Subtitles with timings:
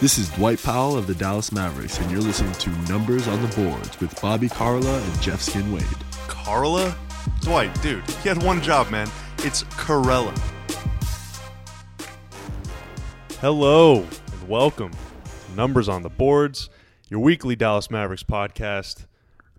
[0.00, 3.48] This is Dwight Powell of the Dallas Mavericks, and you're listening to Numbers on the
[3.56, 5.82] Boards with Bobby Carla and Jeff Skin Wade.
[6.28, 6.96] Carla?
[7.40, 9.10] Dwight, dude, he had one job, man.
[9.38, 10.38] It's Karalla.
[13.40, 16.70] Hello and welcome to Numbers on the Boards,
[17.08, 19.06] your weekly Dallas Mavericks podcast.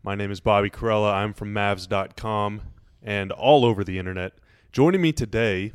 [0.04, 1.16] My name is Bobby Karalla.
[1.16, 2.62] I'm from Mavs.com
[3.04, 4.36] and all over the internet.
[4.72, 5.74] Joining me today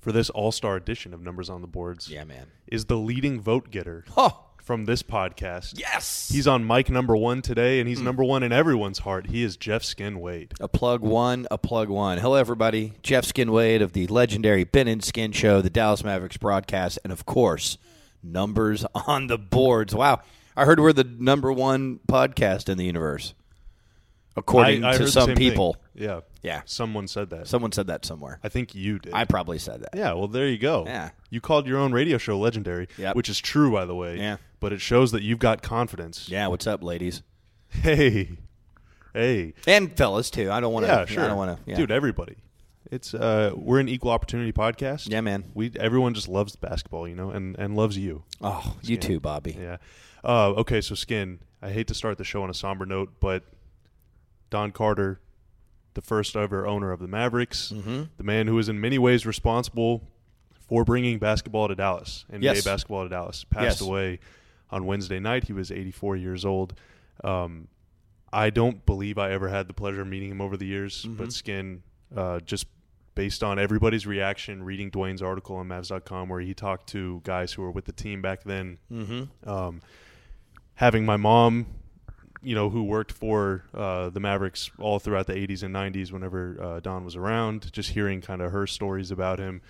[0.00, 2.46] for this all star edition of Numbers on the Boards Yeah, man.
[2.66, 5.78] is the leading vote getter Oh, from this podcast.
[5.78, 6.30] yes.
[6.32, 8.04] He's on mic number one today, and he's mm.
[8.04, 9.26] number one in everyone's heart.
[9.28, 10.54] He is Jeff Skin Wade.
[10.60, 12.18] a plug one, a plug one.
[12.18, 12.94] Hello, everybody.
[13.02, 17.12] Jeff Skin Wade of the legendary Ben and Skin Show, the Dallas Mavericks broadcast, and
[17.12, 17.76] of course,
[18.22, 19.94] numbers on the boards.
[19.94, 20.20] Wow.
[20.56, 23.34] I heard we're the number one podcast in the universe,
[24.36, 25.74] according I- I to some people.
[25.74, 25.82] thing.
[26.00, 26.20] Yeah.
[26.42, 26.62] Yeah.
[26.64, 27.46] Someone said that.
[27.46, 28.40] Someone said that somewhere.
[28.42, 29.12] I think you did.
[29.14, 29.90] I probably said that.
[29.94, 30.84] yeah, well, there you go.
[30.86, 31.10] Yeah.
[31.30, 33.14] You called your own radio show legendary, Yep.
[33.16, 34.16] which is true, by the way.
[34.16, 34.38] Yeah.
[34.58, 36.28] But it shows that you've got confidence.
[36.28, 37.22] Yeah, what's up, ladies?
[37.68, 38.38] Hey.
[39.14, 39.54] Hey.
[39.66, 40.50] And fellas, too.
[40.50, 40.92] I don't want to.
[40.92, 41.24] Yeah, sure.
[41.24, 41.70] I don't want to.
[41.70, 41.76] Yeah.
[41.76, 42.36] Dude, everybody.
[42.90, 45.08] It's uh we're an equal opportunity podcast.
[45.10, 45.44] Yeah, man.
[45.54, 48.24] We everyone just loves basketball, you know, and and loves you.
[48.40, 49.56] oh, you too, Bobby.
[49.60, 49.76] Yeah.
[50.24, 53.44] Uh, okay, so Skin, I hate to start the show on a somber note, but
[54.50, 55.20] Don Carter,
[55.94, 58.02] the first ever owner of the Mavericks, Mm-hmm.
[58.16, 60.02] the man who is in many ways responsible
[60.68, 62.64] for bringing basketball to Dallas, NBA Yes.
[62.64, 63.80] basketball to Dallas, passed Yes.
[63.80, 64.20] away
[64.70, 65.44] on Wednesday night.
[65.44, 66.74] He was 84 years old.
[67.24, 67.66] Um,
[68.32, 71.14] I don't believe I ever had the pleasure of meeting him over the years, Mm-hmm.
[71.16, 71.82] but Skin,
[72.16, 72.66] uh, just
[73.16, 77.62] based on everybody's reaction, reading Dwayne's article on Mavs.com where he talked to guys who
[77.62, 79.50] were with the team back then, Mm-hmm.
[79.50, 79.80] um,
[80.74, 81.66] having my mom,
[82.42, 86.56] you know, who worked for uh, the Mavericks all throughout the 80s and 90s whenever
[86.60, 89.60] uh, Don was around, just hearing kind of her stories about him,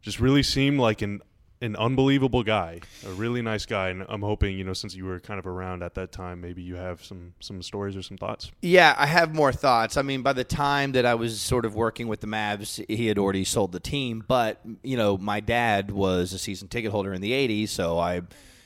[0.00, 1.22] just really seemed like an
[1.62, 5.20] an unbelievable guy, a really nice guy, and I'm hoping, you know, since you were
[5.20, 8.50] kind of around at that time, maybe you have some some stories or some thoughts.
[8.62, 9.96] Yeah, I have more thoughts.
[9.96, 13.06] I mean, by the time that I was sort of working with the Mavs, he
[13.06, 14.24] had already sold the team.
[14.26, 18.22] But, you know, my dad was a season ticket holder in the 80s, so I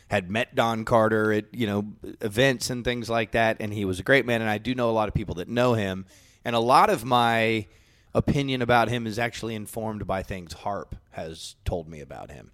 [0.08, 1.84] had met Don Carter at, you know,
[2.20, 4.40] events and things like that, and he was a great man.
[4.40, 6.06] And I do know a lot of people that know him.
[6.44, 7.66] And a lot of my
[8.14, 12.52] opinion about him is actually informed by things Harp has told me about him.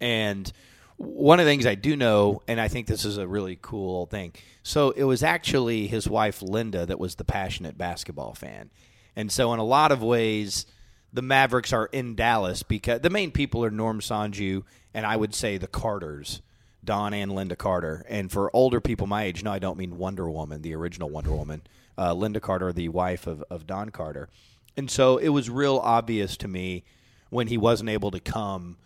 [0.00, 0.50] And
[0.96, 4.06] one of the things I do know, and I think this is a really cool
[4.06, 4.32] thing.
[4.62, 8.70] So it was actually his wife Linda that was the passionate basketball fan,
[9.14, 10.66] and so in a lot of ways,
[11.12, 15.34] the Mavericks are in Dallas because the main people are Norm Sonju and I would
[15.34, 16.42] say the Carters,
[16.86, 18.06] Don and Linda Carter.
[18.08, 21.32] And for older people my age, no, I don't mean Wonder Woman, the original Wonder
[21.32, 21.62] Woman,
[21.98, 24.30] uh, Linda Carter, the wife of, of Don Carter.
[24.76, 26.84] And so it was real obvious to me
[27.30, 28.76] when he wasn't able to come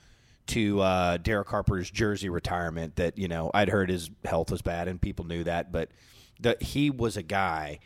[0.48, 4.88] to uh, Derek Harper's jersey retirement that you know I'd heard his health was bad
[4.88, 5.90] and people knew that, but
[6.40, 7.78] that he was a guy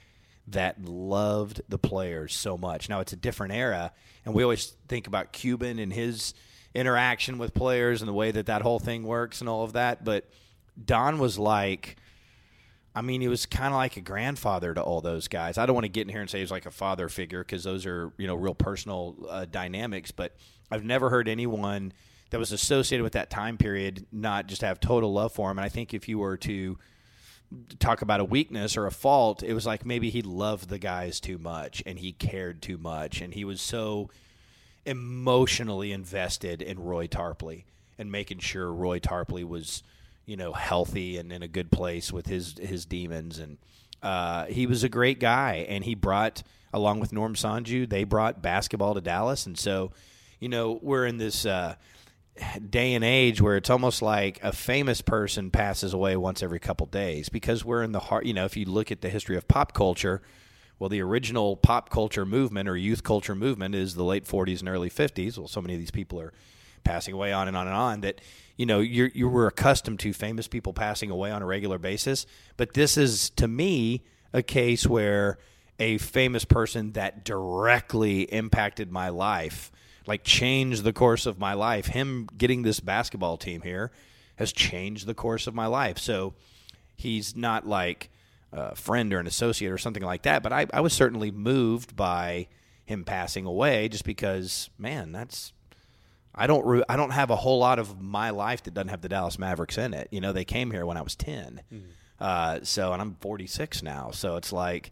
[0.47, 2.89] that loved the players so much.
[2.89, 3.93] Now it's a different era,
[4.25, 6.35] and we always think about Cuban and his
[6.75, 10.05] interaction with players and the way that that whole thing works and all of that.
[10.05, 10.29] But
[10.83, 11.97] Don was like.
[12.97, 15.59] I mean, he was kind of like a grandfather to all those guys.
[15.59, 17.43] I don't want to get in here and say he was like a father figure
[17.43, 20.13] because those are, you know, real personal uh, dynamics.
[20.13, 20.37] But
[20.71, 21.93] I've never heard anyone
[22.31, 25.59] that was associated with that time period not just have total love for him.
[25.59, 26.79] And I think if you were to
[27.79, 31.21] talk about a weakness or a fault, it was like maybe he loved the guys
[31.21, 34.11] too much and he cared too much and he was so
[34.87, 37.65] emotionally invested in Roy Tarpley
[37.99, 39.83] and making sure Roy Tarpley was,
[40.27, 43.59] you know, healthy and in a good place with his his demons and
[44.03, 48.43] uh, he was a great guy and he brought along with Norm Sonju, they brought
[48.43, 49.93] basketball to Dallas and so,
[50.41, 51.77] you know, we're in this uh,
[52.69, 56.87] day and age where it's almost like a famous person passes away once every couple
[56.87, 58.27] days because we're in the heart.
[58.27, 60.21] You know, if you look at the history of pop culture,
[60.85, 64.69] well, the original pop culture movement or youth culture movement is the late 40s and
[64.69, 65.39] early 50s.
[65.39, 66.35] Well, so many of these people are
[66.85, 68.21] passing away on and on and on that
[68.59, 72.27] you know you you were accustomed to famous people passing away on a regular basis,
[72.59, 74.03] but this is to me
[74.35, 75.39] a case where
[75.79, 79.73] a famous person that directly impacted my life
[80.07, 81.87] like changed the course of my life.
[81.87, 83.91] Him getting this basketball team here
[84.37, 85.97] has changed the course of my life.
[85.97, 86.35] So
[86.95, 88.11] he's not like
[88.55, 91.97] a friend or an associate or something like that, but I, I was certainly moved
[91.97, 92.49] by
[92.85, 95.53] him passing away just because, man, that's.
[96.37, 99.03] I don't re- I don't have a whole lot of my life that doesn't have
[99.03, 100.09] the Dallas Mavericks in it.
[100.11, 101.61] You know, they came here when I was 10.
[102.19, 104.11] Uh, so and I'm 46 now.
[104.11, 104.91] So it's like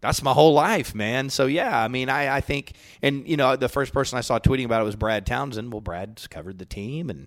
[0.00, 1.30] that's my whole life, man.
[1.30, 4.38] So yeah, I mean, I, I think, and you know, the first person I saw
[4.38, 5.72] tweeting about it was Brad Townsend.
[5.72, 7.26] Well, Brad's covered the team and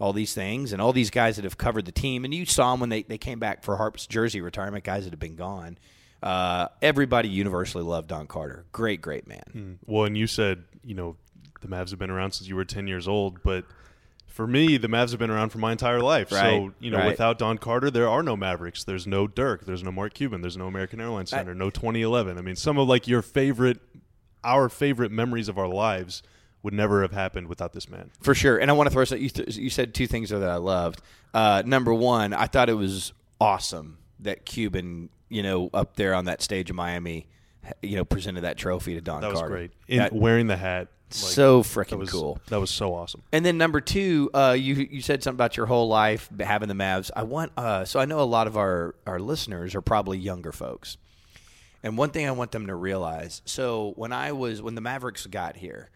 [0.00, 2.24] all these things, and all these guys that have covered the team.
[2.24, 5.12] And you saw them when they, they came back for Harp's jersey retirement, guys that
[5.12, 5.78] have been gone.
[6.22, 8.64] Uh, everybody universally loved Don Carter.
[8.72, 9.78] Great, great man.
[9.86, 11.16] Well, and you said, you know,
[11.60, 13.64] the Mavs have been around since you were 10 years old, but
[14.26, 16.32] for me, the Mavs have been around for my entire life.
[16.32, 17.08] Right, So, you know, right.
[17.08, 18.84] without Don Carter, there are no Mavericks.
[18.84, 19.66] There's no Dirk.
[19.66, 20.40] There's no Mark Cuban.
[20.40, 21.54] There's no American Airlines Center.
[21.54, 22.38] no 2011.
[22.38, 23.80] I mean, some of like your favorite,
[24.42, 26.22] our favorite memories of our lives
[26.62, 28.10] would never have happened without this man.
[28.20, 28.58] For sure.
[28.58, 30.56] And I want to throw some, you, th- you said two things there that I
[30.56, 31.00] loved.
[31.32, 36.26] Uh, number one, I thought it was awesome that Cuban, you know, up there on
[36.26, 37.26] that stage in Miami,
[37.82, 39.54] you know, presented that trophy to Don That was Carter.
[39.54, 39.70] great.
[39.88, 40.88] In That- wearing the hat.
[41.12, 42.38] like, so that freaking was cool.
[42.48, 43.22] That was so awesome.
[43.32, 46.74] And then number two, uh, you you said something about your whole life having the
[46.74, 47.10] Mavs.
[47.16, 50.52] I want uh, so I know a lot of our our listeners are probably younger
[50.52, 50.98] folks,
[51.82, 53.42] and one thing I want them to realize.
[53.44, 55.90] So when I was when the Mavericks got here,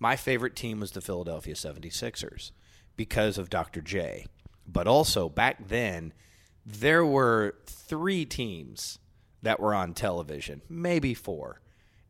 [0.00, 2.50] my favorite team was the Philadelphia 76ers
[2.96, 3.82] because of Dr.
[3.82, 4.26] J.
[4.66, 6.12] But also back then,
[6.66, 8.98] there were three teams
[9.42, 11.60] that were on television, maybe four,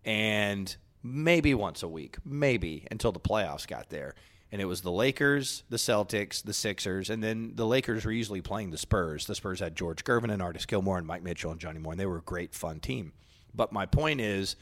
[0.05, 4.15] and maybe once a week, maybe until the playoffs got there.
[4.53, 8.41] And it was the Lakers, the Celtics, the Sixers, and then the Lakers were usually
[8.41, 9.27] playing the Spurs.
[9.27, 12.01] The Spurs had George Gervin and Artis Gilmore and Mike Mitchell and Johnny Moore, and
[12.01, 13.13] they were a great, fun team.
[13.55, 14.57] But my point is,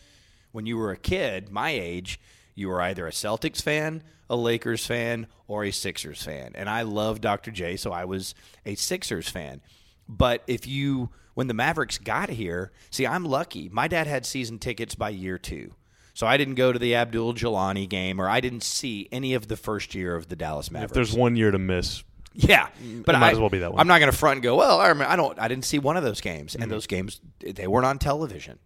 [0.53, 2.21] when you were a kid, my age,
[2.59, 6.53] you were either a Celtics fan, a Lakers fan, or a Sixers fan.
[6.55, 7.51] And I love Dr.
[7.51, 8.35] J, so I was
[8.67, 9.61] a Sixers fan.
[10.09, 13.69] But if you, when the Mavericks got here, see, I'm lucky.
[13.69, 15.75] My dad had season tickets by year two.
[16.15, 19.47] So I didn't go to the Abdul Jeelani game, or I didn't see any of
[19.47, 20.91] the first year of the Dallas Mavericks.
[20.91, 22.03] If there's one year to miss,
[22.35, 22.69] Yeah,
[23.05, 23.81] but It might I, as well be that one.
[23.81, 24.57] I'm not going to front and go.
[24.57, 25.39] Well, I, remember, I don't.
[25.39, 26.71] I didn't see one of those games, and mm-hmm.
[26.71, 28.59] those games they weren't on television.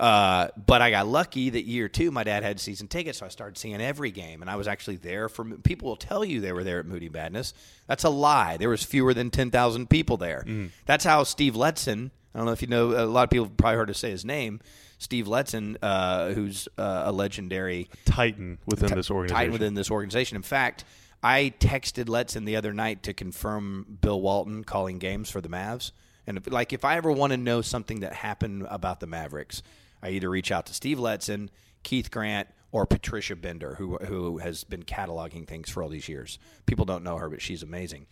[0.00, 3.28] Uh, but I got lucky that year two, my dad had season tickets, so I
[3.28, 5.44] started seeing every game, and I was actually there for.
[5.44, 7.52] People will tell you they were there at Moody Madness.
[7.86, 8.56] That's a lie.
[8.56, 10.46] There was fewer than ten thousand people there.
[10.86, 12.10] That's how Steve Letson.
[12.34, 12.92] I don't know if you know.
[12.92, 14.60] A lot of people probably heard us say his name.
[14.96, 19.36] Steve Letson, uh, who's uh, a legendary Titan within this organization.
[19.36, 20.36] tight within this organization.
[20.36, 20.84] In fact,
[21.22, 25.92] I texted Letson the other night to confirm Bill Walton calling games for the Mavs.
[26.26, 29.62] And if, like, if I ever want to know something that happened about the Mavericks,
[30.02, 31.48] I either reach out to Steve Letson,
[31.82, 36.38] Keith Grant, or Patricia Bender, who who has been cataloging things for all these years.
[36.66, 38.06] People don't know her, but she's amazing.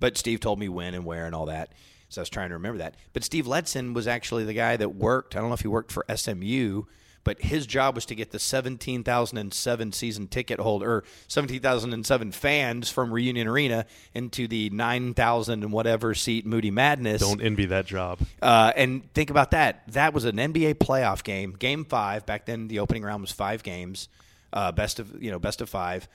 [0.00, 1.72] But Steve told me when and where and all that.
[2.08, 2.96] So I was trying to remember that.
[3.12, 5.34] But Steve Letson was actually the guy that worked.
[5.34, 6.84] I don't know if he worked for SMU,
[7.24, 13.10] but his job was to get the 17,007 season ticket holder, or 17,007 fans from
[13.10, 17.20] Reunion Arena into the 9,000 and whatever seat Moody Madness.
[17.20, 18.20] Don't envy that job.
[18.40, 19.82] Uh, and think about that.
[19.88, 22.26] That was an NBA playoff game, game five.
[22.26, 24.08] Back then, the opening round was five games,
[24.52, 26.08] uh, best of you know, best of five,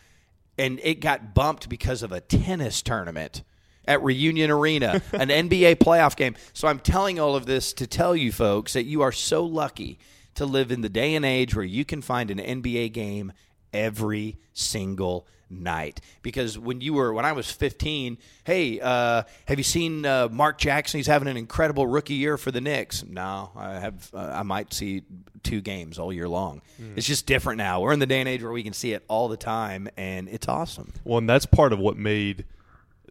[0.57, 3.43] and it got bumped because of a tennis tournament
[3.85, 6.35] at Reunion Arena, an NBA playoff game.
[6.53, 9.97] So I'm telling all of this to tell you folks that you are so lucky
[10.39, 13.33] to live in the day and age where you can find an NBA game
[13.73, 15.99] every single night.
[16.21, 20.57] Because when you were when I was 15 hey uh, have you seen uh, Mark
[20.57, 20.99] Jackson?
[20.99, 23.03] He's having an incredible rookie year for the Knicks.
[23.03, 25.03] No I have uh, I might see
[25.43, 26.61] two games all year long.
[26.95, 27.81] It's just different now.
[27.81, 30.29] We're in the day and age where we can see it all the time and
[30.29, 30.93] it's awesome.
[31.03, 32.45] Well, and that's part of what made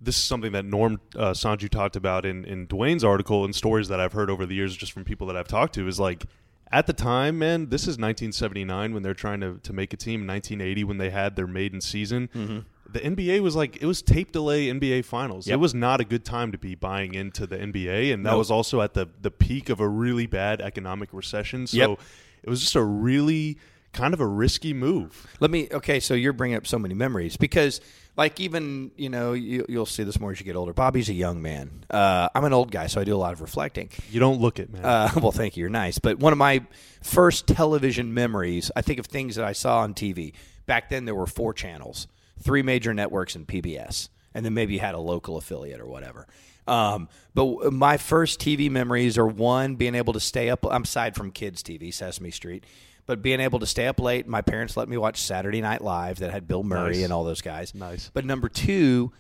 [0.01, 3.89] this is something that Norm uh, Sonju talked about in, in Dwayne's article and stories
[3.89, 6.25] that I've heard over the years just from people that I've talked to is like
[6.71, 10.27] at the time, man, this is 1979 when they're trying to, to make a team,
[10.27, 12.29] 1980 when they had their maiden season.
[12.35, 12.59] Mm-hmm.
[12.91, 15.47] The NBA was like, it was tape delay NBA finals.
[15.47, 15.55] Yep.
[15.55, 18.13] It was not a good time to be buying into the NBA.
[18.15, 18.39] And that Nope.
[18.39, 21.67] was also at the, the peak of a really bad economic recession.
[21.67, 22.01] So Yep.
[22.45, 23.59] it was just a really
[23.93, 25.27] kind of a risky move.
[25.41, 25.69] Let me.
[25.73, 27.81] Okay, so you're bringing up so many memories because,
[28.19, 30.73] like, even you know, you, you'll see this more as you get older.
[30.73, 31.85] Bobby's a young man.
[31.89, 33.91] Uh, I'm an old guy, so I do a lot of reflecting.
[34.11, 34.85] You don't look it, man.
[34.85, 35.61] Uh, well, thank you.
[35.63, 36.01] You're nice.
[36.01, 36.67] But one of my
[37.01, 40.33] first television memories, I think of things that I saw on TV.
[40.67, 42.09] Back then, there were four channels,
[42.43, 46.27] three major networks, and PBS, and then maybe you had a local affiliate or whatever.
[46.67, 50.67] Um, but w- my first TV memories are one being able to stay up.
[50.69, 52.65] I'm aside from kids TV, Sesame Street,
[53.09, 54.29] but being able to stay up late.
[54.29, 57.05] My parents let me watch Saturday Night Live that had Bill Murray Nice.
[57.05, 57.75] and all those guys.
[57.75, 58.11] Nice.
[58.13, 59.11] But number two,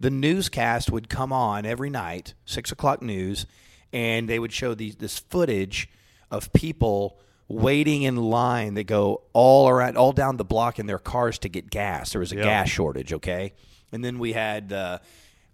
[0.00, 3.44] the newscast would come on every night, six o'clock news,
[3.92, 5.88] and they would show these this footage
[6.30, 10.98] of people waiting in line that go all around, all down the block in their
[10.98, 12.12] cars to get gas.
[12.12, 12.44] There was a Yeah.
[12.44, 13.52] gas shortage, okay,
[13.92, 14.72] and then we had.
[14.72, 14.98] Uh,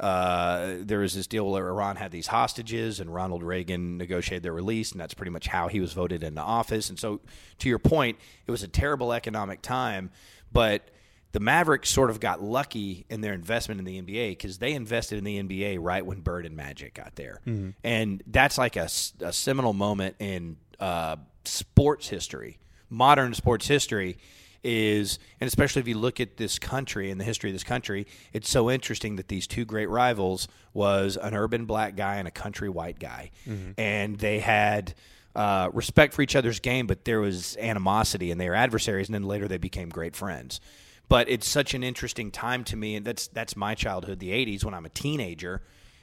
[0.01, 4.53] uh, there was this deal where Iran had these hostages, and Ronald Reagan negotiated their
[4.55, 6.89] release, and that's pretty much how he was voted into office.
[6.89, 7.21] And so,
[7.59, 10.11] to your point, it was a terrible economic time,
[10.51, 10.91] but
[11.33, 15.19] the Mavericks sort of got lucky in their investment in the NBA because they invested
[15.19, 17.41] in the NBA right when Bird and Magic got there,
[17.85, 24.17] and that's like a seminal moment in uh, sports history, modern sports history.
[24.63, 28.07] Is and especially if you look at this country and the history of this country,
[28.35, 32.31] it's so interesting that these two great rivals was an urban black guy and a
[32.31, 33.31] country white guy,
[33.79, 34.93] and they had
[35.35, 39.15] uh, respect for each other's game, but there was animosity and they were adversaries, and
[39.15, 40.61] then later they became great friends.
[41.09, 44.65] But it's such an interesting time to me, and that's that's my childhood, the '80s,
[44.65, 45.63] when I'm a teenager,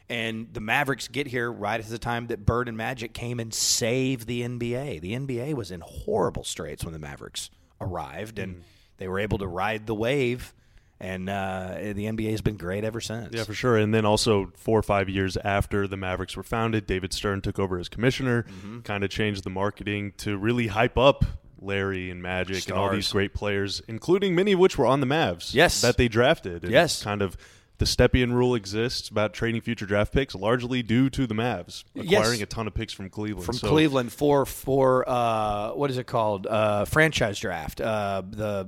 [0.09, 3.53] and the Mavericks get here right at the time that Bird and Magic came and
[3.53, 5.01] saved the NBA.
[5.01, 7.49] The NBA was in horrible straits when the Mavericks
[7.81, 8.63] arrived, and
[8.97, 10.53] they were able to ride the wave.
[10.99, 13.31] And uh, the NBA has been great ever since.
[13.31, 13.77] Yeah, for sure.
[13.77, 17.59] And then also four or five years after the Mavericks were founded, David Stern took
[17.59, 18.79] over as commissioner, Mm-hmm.
[18.79, 21.23] kind of changed the marketing to really hype up
[21.61, 25.05] Larry and Magic and all these great players, including many of which were on the
[25.05, 25.53] Mavs.
[25.53, 25.81] Yes.
[25.81, 26.63] that they drafted.
[26.63, 27.03] And Yes.
[27.03, 27.37] kind of
[27.79, 32.05] the Stepien rule exists about trading future draft picks, largely due to the Mavs Yes.
[32.19, 33.45] acquiring a ton of picks from Cleveland.
[33.45, 36.47] from So- Cleveland for for uh, what is it called?
[36.47, 37.79] Uh, franchise draft.
[37.81, 38.67] Uh, the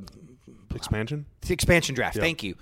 [0.76, 1.26] expansion.
[1.42, 2.18] the expansion draft.
[2.18, 2.56] Thank you.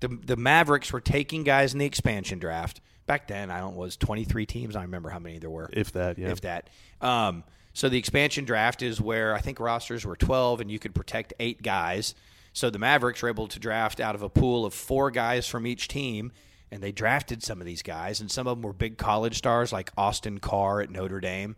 [0.00, 2.80] The the Mavericks were taking guys in the expansion draft.
[3.06, 4.74] Back then, I don't was twenty three teams.
[4.76, 5.70] I remember how many there were.
[5.72, 6.30] If that, yeah.
[6.30, 6.70] If that.
[7.00, 10.94] Um, so the expansion draft is where I think rosters were twelve, and you could
[10.94, 12.14] protect eight guys.
[12.52, 15.66] So the Mavericks were able to draft out of a pool of four guys from
[15.66, 16.32] each team,
[16.70, 19.72] and they drafted some of these guys, and some of them were big college stars
[19.72, 21.56] like Austin Carr at Notre Dame.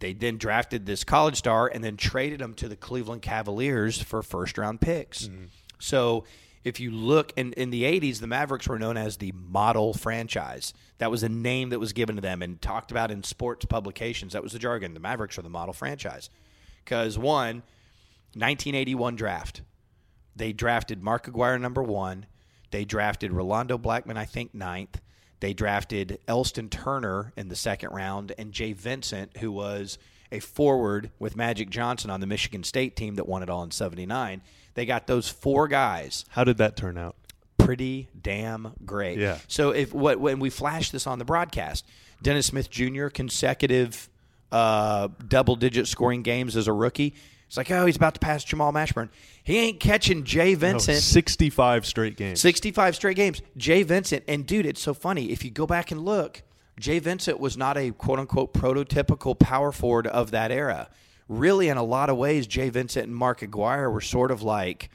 [0.00, 4.20] They then drafted this college star and then traded him to the Cleveland Cavaliers for
[4.22, 5.28] first round picks.
[5.28, 5.44] Mm-hmm.
[5.78, 6.24] So
[6.64, 10.74] if you look in, in the 80s, the Mavericks were known as the model franchise.
[10.98, 14.32] That was a name that was given to them and talked about in sports publications.
[14.32, 14.94] That was the jargon.
[14.94, 16.30] The Mavericks are the model franchise.
[16.84, 17.62] Because, one,
[18.34, 19.62] 1981 draft,
[20.36, 22.26] they drafted Mark Aguirre number one.
[22.70, 25.00] They drafted Rolando Blackman, I think, ninth.
[25.40, 29.98] They drafted Elston Turner in the second round and Jay Vincent, who was
[30.30, 33.70] a forward with Magic Johnson on the Michigan State team that won it all in
[33.70, 34.40] 79.
[34.74, 37.16] They got those four guys How did that turn out?
[37.58, 39.18] pretty damn great.
[39.18, 39.38] Yeah.
[39.48, 41.84] So if what when we flash this on the broadcast,
[42.22, 43.08] Dennis Smith Jr.
[43.08, 44.08] consecutive
[44.50, 47.14] uh, double digit scoring games as a rookie.
[47.52, 49.10] It's like, oh, he's about to pass Jamal Mashburn.
[49.44, 51.02] He ain't catching Jay No, Vincent.
[51.02, 52.40] 65 straight games.
[52.40, 53.42] 65 straight games.
[53.58, 55.30] Jay Vincent, and dude, it's so funny.
[55.30, 56.40] If you go back and look,
[56.80, 60.88] Jay Vincent was not a quote unquote prototypical power forward of that era.
[61.28, 64.88] Really, in a lot of ways, Jay Vincent and Mark Aguirre were sort of like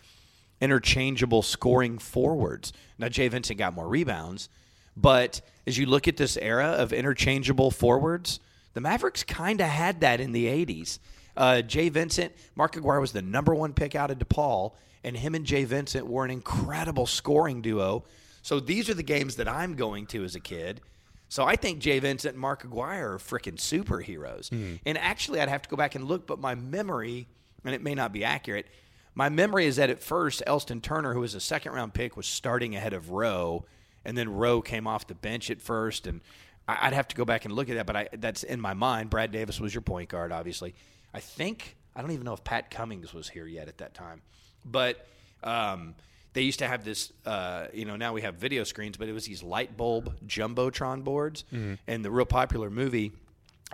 [0.60, 2.74] interchangeable scoring forwards.
[2.98, 4.50] Now, Jay Vincent got more rebounds,
[4.96, 8.40] but as you look at this era of interchangeable forwards,
[8.74, 10.98] the Mavericks kind of had that in the 80s.
[11.38, 15.36] Uh, Jay Vincent, Mark Aguirre was the number one pick out of DePaul, and him
[15.36, 18.04] and Jay Vincent were an incredible scoring duo.
[18.42, 20.82] So these are the games that I'm going to as a kid.
[21.30, 24.50] So I think Jay Vincent and Mark Aguirre are freaking superheroes.
[24.86, 27.28] And actually, I'd have to go back and look, but my memory,
[27.64, 28.66] and it may not be accurate,
[29.14, 32.26] my memory is that at first, Elston Turner, who was a second round pick, was
[32.28, 33.66] starting ahead of Rowe,
[34.06, 36.08] and then Rowe came off the bench at first.
[36.08, 36.22] And
[36.68, 39.10] I'd have to go back and look at that, but I, that's in my mind.
[39.10, 40.76] Brad Davis was your point guard, obviously.
[41.18, 44.22] I think, I don't even know if Pat Cummings was here yet at that time.
[44.64, 45.04] But
[45.44, 45.96] um,
[46.34, 49.14] they used to have this, uh, you know, now we have video screens, but it
[49.14, 51.44] was these light bulb jumbotron boards.
[51.88, 53.14] And the real popular movie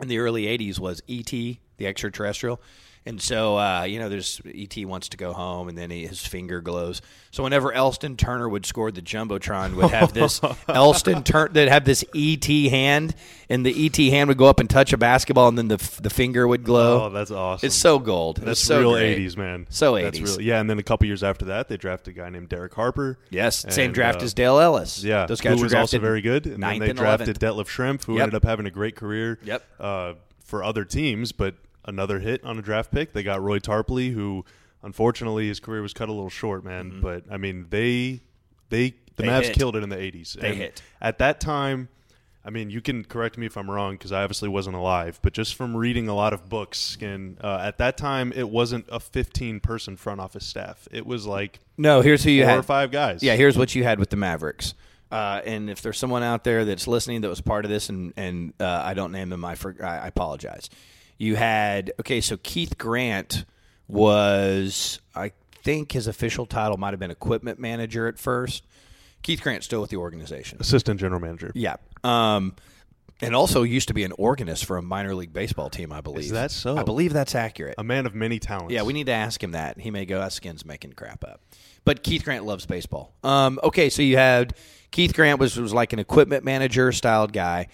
[0.02, 2.62] in the early 80s was E.T., the extraterrestrial.
[3.06, 4.86] And so, uh, you know, there's E.T.
[4.86, 7.02] wants to go home, and then he, his finger glows.
[7.32, 11.84] So whenever Elston Turner would score, the jumbotron would have this Elston Turner that have
[11.84, 12.70] this E.T.
[12.70, 13.14] hand,
[13.50, 14.10] and the E.T.
[14.10, 16.64] hand would go up and touch a basketball, and then the f- the finger would
[16.64, 17.08] glow.
[17.08, 17.68] Oh, that's awesome.
[17.68, 18.38] It's so gold.
[18.38, 19.18] That's it's so real great.
[19.18, 19.68] 80s, man.
[19.70, 20.38] So That's 80s.
[20.38, 20.42] real.
[20.42, 23.20] Yeah, and then a couple years after that, they drafted a guy named Derek Harper.
[23.30, 25.04] Yes, same draft uh, as Dale Ellis.
[25.04, 26.46] Yeah, those guys who were was also very good.
[26.46, 27.58] And then they and drafted 11th.
[27.58, 28.24] Detlef Schrempf, who Yep.
[28.24, 29.64] ended up having a great career Yep.
[29.78, 30.14] uh,
[30.46, 33.14] for other teams, but another hit on a draft pick.
[33.14, 34.46] They got Roy Tarpley, who
[34.82, 37.00] unfortunately his career was cut a little short, man.
[37.02, 38.22] But I mean, they
[38.70, 39.26] they the Mm-hmm.
[39.26, 39.56] They Mavs hit.
[39.56, 40.34] killed it in the '80s.
[40.34, 40.82] They And hit.
[41.02, 41.90] at that time.
[42.46, 45.32] I mean, you can correct me if I'm wrong because I obviously wasn't alive, but
[45.32, 49.00] just from reading a lot of books, and uh, at that time, it wasn't a
[49.00, 50.86] 15 person front office staff.
[50.92, 52.60] It was like No, here's who you four had.
[52.60, 53.24] or five guys.
[53.24, 54.74] Yeah, here's what you had with the Mavericks.
[55.10, 58.12] Uh, and if there's someone out there that's listening that was part of this, and
[58.18, 60.70] and uh, I don't name them, I, for, I I apologize.
[61.24, 63.46] You had okay, so Keith Grant
[63.88, 65.32] was, I
[65.64, 68.66] think his official title might have been equipment manager at first.
[69.22, 70.58] Keith Grant's still with the organization.
[70.60, 71.52] assistant general manager.
[71.56, 71.78] Yeah.
[72.04, 72.56] Um,
[73.22, 76.32] and also used to be an organist for a minor league baseball team, I believe.
[76.32, 76.76] that so?
[76.76, 77.76] I believe that's accurate.
[77.78, 78.74] A man of many talents.
[78.74, 79.80] Yeah, we need to ask him that.
[79.80, 81.40] He may go, that skin's making crap up.
[81.86, 83.14] But Keith Grant loves baseball.
[83.24, 84.56] Um, okay, so you had
[84.92, 87.68] Keith Grant was, was like an equipment manager styled guy.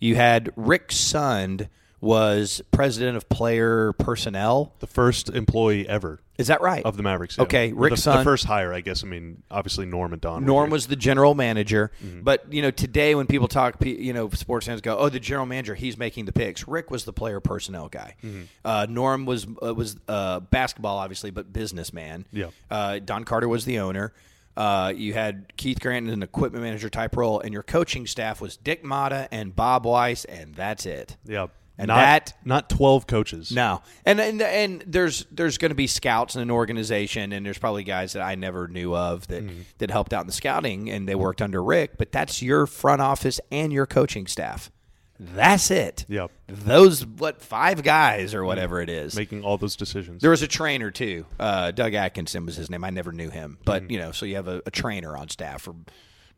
[0.00, 1.68] You had Rick Sund
[2.00, 4.72] was president of player personnel.
[4.80, 6.84] the first employee ever Is that right?
[6.84, 7.36] of the Mavericks.
[7.38, 7.44] yeah.
[7.44, 9.02] Okay, Rick the, the first hire, I guess.
[9.02, 10.44] I mean, obviously Norm and Don.
[10.44, 12.20] Norm was the general manager, Mm-hmm.
[12.22, 15.46] but you know today when people talk, you know sports fans go, "Oh, the general
[15.46, 18.14] manager, he's making the picks." Rick was the player personnel guy.
[18.22, 18.42] Mm-hmm.
[18.64, 22.26] Uh, Norm was uh, was uh, basketball, obviously, but businessman.
[22.32, 22.50] Yeah.
[22.70, 24.12] Uh, Don Carter was the owner.
[24.56, 28.40] Uh, you had Keith Grant in an equipment manager type role, and your coaching staff
[28.40, 31.16] was Dick Motta and Bob Weiss, and that's it.
[31.26, 33.52] yeah, And not, that- not twelve coaches.
[33.52, 37.58] No, and and and there's there's going to be scouts in an organization, and there's
[37.58, 39.60] probably guys that I never knew of that Mm-hmm.
[39.78, 41.98] that helped out in the scouting, and they worked under Rick.
[41.98, 44.70] But that's your front office and your coaching staff.
[45.18, 46.04] That's it.
[46.08, 46.30] Yep.
[46.46, 49.16] Those what five guys or whatever it is.
[49.16, 50.20] making all those decisions.
[50.20, 51.24] There was a trainer too.
[51.40, 52.84] Uh, Doug Atkinson was his name.
[52.84, 53.92] I never knew him, but Mm-hmm.
[53.92, 55.74] you know, so you have a, a trainer on staff for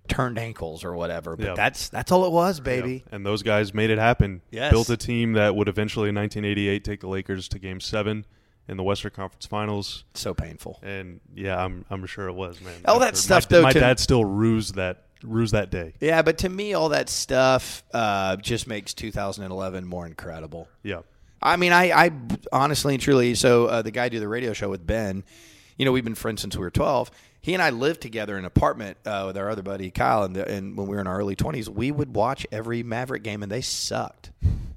[0.09, 1.37] turned ankles or whatever.
[1.37, 3.05] But that's that's all it was, baby.
[3.12, 4.43] and those guys made it happen.
[4.50, 4.73] Yes.
[4.73, 8.25] Built a team that would eventually in 1988 take the Lakers to Game Seven
[8.69, 10.05] in the Western Conference Finals.
[10.15, 10.79] So painful.
[10.83, 12.75] And yeah, I'm I'm sure it was, man.
[12.85, 15.95] All that stuff, my, though, My dad still rues that rues that day.
[16.00, 20.69] Yeah, but to me, all that stuff uh, just makes 2011 more incredible.
[20.83, 21.00] Yeah.
[21.41, 22.12] I mean, I, I
[22.53, 23.35] honestly and truly.
[23.35, 25.25] So uh, the guy I do the radio show with Ben,
[25.77, 27.11] you know, we've been friends since we were 12.
[27.40, 30.37] He and I lived together in an apartment uh, with our other buddy Kyle, and,
[30.37, 33.50] and when we were in our early 20s, we would watch every Maverick game, and
[33.50, 34.33] they sucked.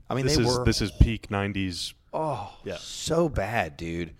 [0.10, 1.94] I mean, This they is were this is peak 90s.
[2.14, 2.78] Oh, Yeah.
[2.80, 4.14] so bad, dude.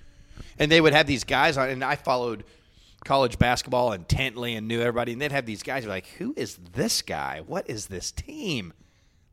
[0.58, 2.44] And they would have these guys on, and I followed
[3.04, 5.12] college basketball intently and knew everybody.
[5.12, 7.42] And they'd have these guys like, "Who is this guy?
[7.46, 8.74] What is this team?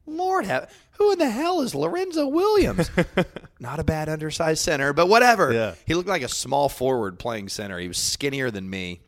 [0.08, 2.90] Lord, have, who in the hell is Lorenzo Williams?
[3.60, 5.52] Not a bad undersized center, but whatever.
[5.52, 5.74] Yeah.
[5.86, 7.78] He looked like a small forward playing center.
[7.78, 9.00] He was skinnier than me.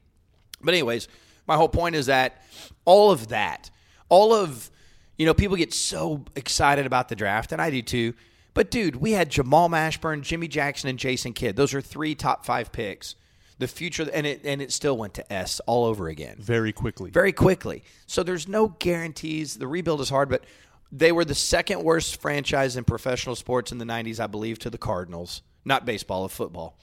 [0.63, 1.09] But anyways,
[1.47, 2.43] my whole point is that
[2.85, 3.71] all of that,
[4.09, 4.71] all of
[5.17, 8.15] you know, people get so excited about the draft, and I do too.
[8.55, 11.57] But dude, we had Jamal Mashburn, Jimmy Jackson, and Jason Kidd.
[11.57, 13.15] Those are three top five picks.
[13.59, 17.11] The future, and it and it still went to S all over again Very quickly.
[17.11, 17.85] very quickly.
[18.07, 19.57] So there's no guarantees.
[19.57, 20.45] The rebuild is hard, but
[20.93, 24.71] they were the second worst franchise in professional sports in the 90s, I believe, to
[24.71, 25.43] the Cardinals.
[25.65, 26.79] Not baseball, of football.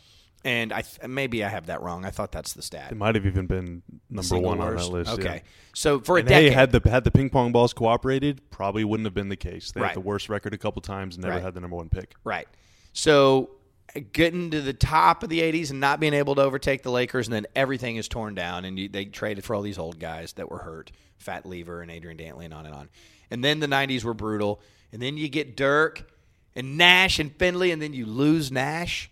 [0.46, 2.06] And I th- maybe I have that wrong.
[2.06, 2.92] I thought that's the stat.
[2.92, 4.86] It might have even been number Single one worst?
[4.86, 5.12] on that list.
[5.20, 5.36] Okay.
[5.38, 5.52] yeah.
[5.74, 8.84] So for a And decade, hey, had the had the ping pong balls cooperated, probably
[8.84, 9.72] wouldn't have been the case.
[9.72, 9.88] They Right.
[9.90, 11.42] had the worst record a couple times, never Right.
[11.42, 12.14] had the number one pick.
[12.24, 12.48] Right.
[12.94, 13.50] So
[13.96, 16.92] uh, getting to the top of the 80s and not being able to overtake the
[16.92, 20.00] Lakers, and then everything is torn down, and you, they traded for all these old
[20.00, 22.90] guys that were hurt Fat Lever and Adrian Dantley, and on and on.
[23.32, 24.62] And then the 90s were brutal.
[24.92, 26.10] And then you get Dirk
[26.56, 29.10] and Nash and Finley, and then you lose Nash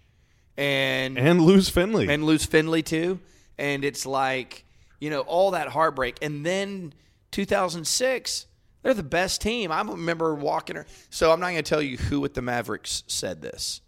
[0.57, 2.07] and And lose Finley.
[2.09, 3.19] and lose Finley too.
[3.57, 4.65] And it's like,
[4.99, 6.17] you know, all that heartbreak.
[6.21, 6.93] And then
[7.31, 8.45] 2006,
[8.81, 9.71] they're the best team.
[9.71, 10.77] I remember walking.
[10.77, 13.81] ar- So I'm not going to tell you who at the Mavericks said this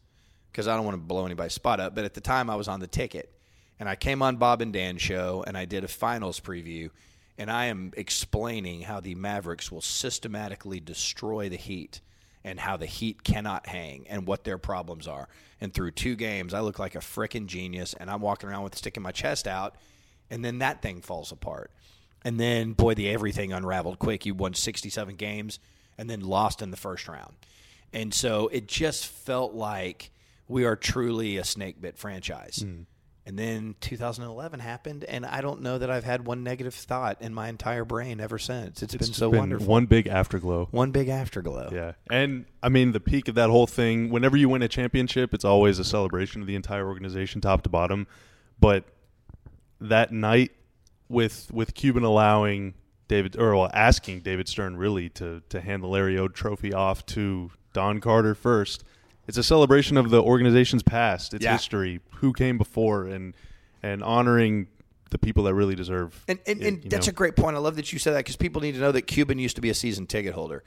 [0.52, 1.96] because I don't want to blow anybody's spot up.
[1.96, 3.32] But at the time, I was on the ticket.
[3.80, 6.90] And I came on Bob and Dan's show and I did a finals preview.
[7.38, 12.02] And I am explaining how the Mavericks will systematically destroy the Heat
[12.44, 15.28] and how the Heat cannot hang and what their problems are.
[15.62, 18.78] And through two games, I look like a frickin' genius, and I'm walking around with
[18.78, 19.76] sticking my chest out,
[20.30, 21.72] and then that thing falls apart.
[22.24, 24.26] And then, boy, the everything unraveled quick.
[24.26, 25.60] You won 67 games
[25.98, 27.34] and then lost in the first round.
[27.94, 30.12] And so it just felt like
[30.48, 32.64] we are truly a snake bit franchise.
[32.64, 32.82] Hmm.
[33.28, 37.34] And then 2011 happened, and I don't know that I've had one negative thought in
[37.34, 38.82] my entire brain ever since.
[38.82, 39.68] it's been so been wonderful.
[39.68, 40.70] one big afterglow.
[40.72, 41.70] One big afterglow.
[41.74, 41.92] Yeah.
[42.10, 45.44] And I mean, the peak of that whole thing, whenever you win a championship, it's
[45.44, 48.08] always a celebration of the entire organization, top to bottom.
[48.62, 48.86] But
[49.82, 50.52] that night
[51.10, 52.76] with with Cuban allowing
[53.10, 57.06] David or well, asking David Stern really to to hand the Larry Ode trophy off
[57.08, 58.86] to Don Carter first.
[59.28, 61.52] It's a celebration of the organization's past, its Yeah.
[61.54, 63.34] history, who came before and
[63.84, 64.68] and honoring
[65.12, 67.12] the people that really deserve And, and, it, and that's know.
[67.12, 67.56] a great point.
[67.56, 69.62] I love that you said that because people need to know that Cuban used to
[69.62, 70.64] be a season ticket holder.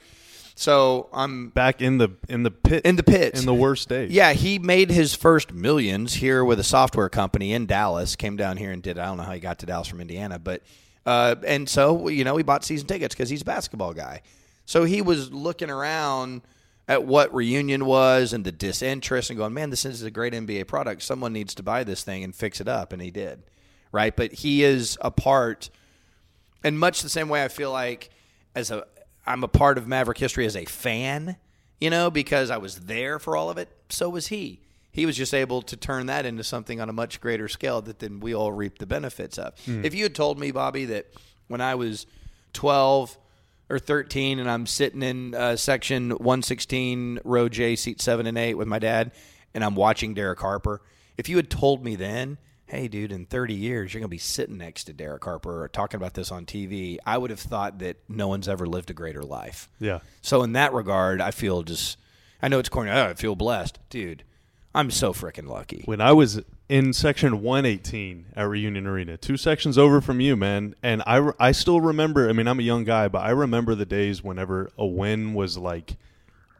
[0.55, 3.41] So I'm back in the in the pit in the pits.
[3.41, 4.11] in the worst days.
[4.11, 8.15] Yeah, he made his first millions here with a software company in Dallas.
[8.17, 8.99] Came down here and did.
[8.99, 10.63] I don't know how he got to Dallas from Indiana, but
[11.07, 14.21] uh, and so you know he bought season tickets because he's a basketball guy.
[14.67, 16.43] So he was looking around
[16.91, 20.67] at what reunion was and the disinterest and going, man, this is a great NBA
[20.67, 21.03] product.
[21.03, 23.45] Someone needs to buy this thing and fix it up, and he did.
[23.93, 25.71] Right, but he is a part,
[26.65, 28.11] and much the same way I feel like
[28.57, 28.87] as a
[29.25, 31.37] I'm a part of Maverick history as a fan,
[31.81, 33.69] you know, because I was there for all of it.
[33.89, 34.61] So was he.
[34.91, 38.01] He was just able to turn that into something on a much greater scale that
[38.01, 39.55] then we all reap the benefits of.
[39.65, 39.85] Hmm.
[39.85, 41.07] If you had told me, Bobby, that
[41.47, 42.07] when I was
[42.55, 43.17] 12
[43.71, 48.55] or 13 and I'm sitting in uh, section 116, row J, seat 7 and 8
[48.55, 49.13] with my dad,
[49.55, 50.83] and I'm watching Derek Harper,
[51.17, 54.19] if you had told me then, hey, dude, in 30 years, you're going to be
[54.19, 57.81] sitting next to Derek Harper or talking about this on TV, I would have thought
[57.81, 59.69] that no one's ever lived a greater life.
[59.81, 59.99] Yeah.
[60.23, 61.99] So in that regard, I feel just,
[62.41, 62.91] I know it's corny.
[62.91, 63.79] Oh, I feel blessed.
[63.91, 64.25] Dude,
[64.75, 65.83] I'm so freaking lucky.
[65.85, 70.75] When I was in section 118 at Reunion Arena, two sections over from you, man,
[70.83, 73.75] and I, re- I still remember, I mean, I'm a young guy, but I remember
[73.75, 75.97] the days whenever a win was like,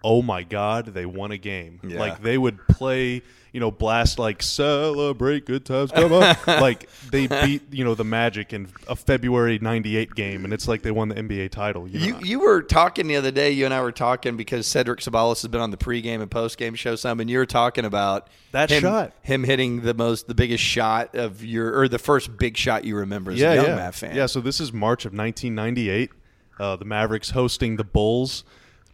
[0.03, 1.81] oh my God, they won a game.
[1.85, 2.01] Yeah.
[2.01, 6.37] Like they would play, you know, blast like celebrate good times come on.
[6.47, 10.83] like they beat, you know, the Magic in a February 98 game, and it's like
[10.83, 11.89] they won the NBA title.
[11.89, 12.21] You, You know?
[12.21, 13.51] you were talking the other day.
[13.51, 16.77] You and I were talking because Cedric Ceballos has been on the pregame and postgame
[16.77, 19.13] show some, and you were talking about That him, shot.
[19.23, 22.97] him hitting the most, the biggest shot of your, or the first big shot you
[22.97, 23.77] remember as yeah, a young yeah.
[23.77, 24.15] Mav fan.
[24.17, 26.11] Yeah, so this is March of 1998.
[26.59, 28.45] Uh, the Mavericks hosting the Bulls.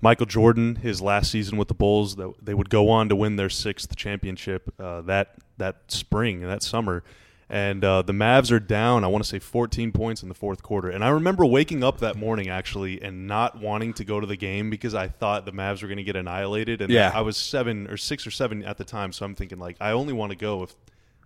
[0.00, 3.36] Michael Jordan, his last season with the Bulls, that they would go on to win
[3.36, 7.02] their sixth championship uh, that that spring, that summer.
[7.48, 10.64] And uh, the Mavs are down, I want to say 14 points in the fourth
[10.64, 10.90] quarter.
[10.90, 14.36] And I remember waking up that morning actually and not wanting to go to the
[14.36, 16.82] game because I thought the Mavs were going to get annihilated.
[16.82, 17.12] And Yeah.
[17.14, 19.92] I was seven or six or seven at the time, so I'm thinking like I
[19.92, 20.74] only want to go if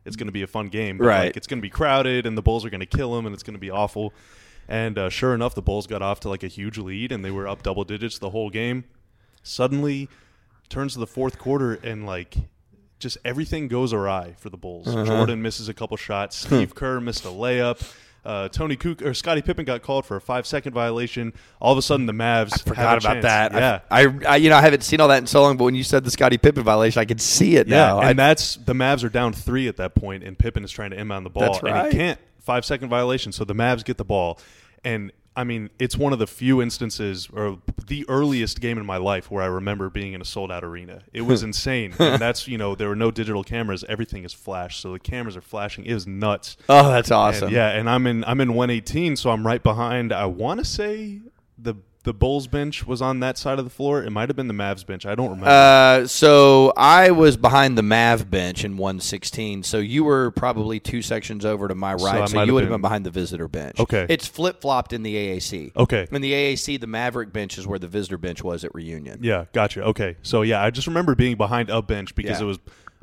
[0.04, 0.98] it's going to be a fun game.
[0.98, 1.24] But, Right.
[1.26, 3.32] Like, it's going to be crowded and the Bulls are going to kill them and
[3.32, 4.12] it's going to be awful.
[4.70, 7.30] And uh, sure enough, the Bulls got off to like a huge lead and they
[7.32, 8.84] were up double digits the whole game.
[9.42, 10.08] Suddenly,
[10.68, 12.36] turns to the fourth quarter and like
[13.00, 14.86] just everything goes awry for the Bulls.
[14.86, 15.04] Uh-huh.
[15.04, 16.36] Jordan misses a couple shots.
[16.36, 17.82] Steve Kerr missed a layup.
[18.22, 21.32] Uh, Toni Kukoc or Scottie Pippen got called for a five second violation.
[21.58, 23.22] All of a sudden, the Mavs have Forgot about chance.
[23.24, 23.52] that.
[23.54, 25.64] Yeah, I, I, I, you know, I haven't seen all that in so long, but
[25.64, 28.00] when you said the Scottie Pippen violation, I could see it Yeah, now.
[28.00, 30.90] and I, that's the Mavs are down three at that point, and Pippen is trying
[30.90, 32.20] to inbound the ball, That's and he can't.
[32.40, 34.38] Five second violation, so the Mavs get the ball,
[34.84, 38.96] and I mean it's one of the few instances, or the earliest game in my
[38.96, 41.02] life where I remember being in a sold out arena.
[41.12, 44.78] It was insane, and that's you know there were no digital cameras, everything is flash,
[44.80, 45.84] so the cameras are flashing.
[45.86, 46.56] It was nuts.
[46.68, 47.50] oh, that's And, awesome.
[47.52, 50.12] yeah, and I'm in I'm in 118, so I'm right behind.
[50.12, 51.20] I want to say
[51.56, 54.02] the the Bulls bench was on that side of the floor.
[54.02, 55.04] It might have been the Mavs bench.
[55.04, 55.50] I don't remember.
[55.50, 59.62] Uh, so I was behind the Mav bench in 116.
[59.64, 62.26] So you were probably two sections over to my right.
[62.28, 63.78] So, might you would have been- been behind the visitor bench.
[63.78, 64.06] Okay.
[64.08, 65.72] It's flip flopped in the AAC.
[65.76, 66.06] Okay.
[66.10, 69.18] In the AAC, the Maverick bench is where the visitor bench was at reunion.
[69.22, 69.82] Yeah, gotcha.
[69.84, 72.44] Okay, so yeah, I just remember being behind a bench because Yeah.
[72.44, 72.58] it was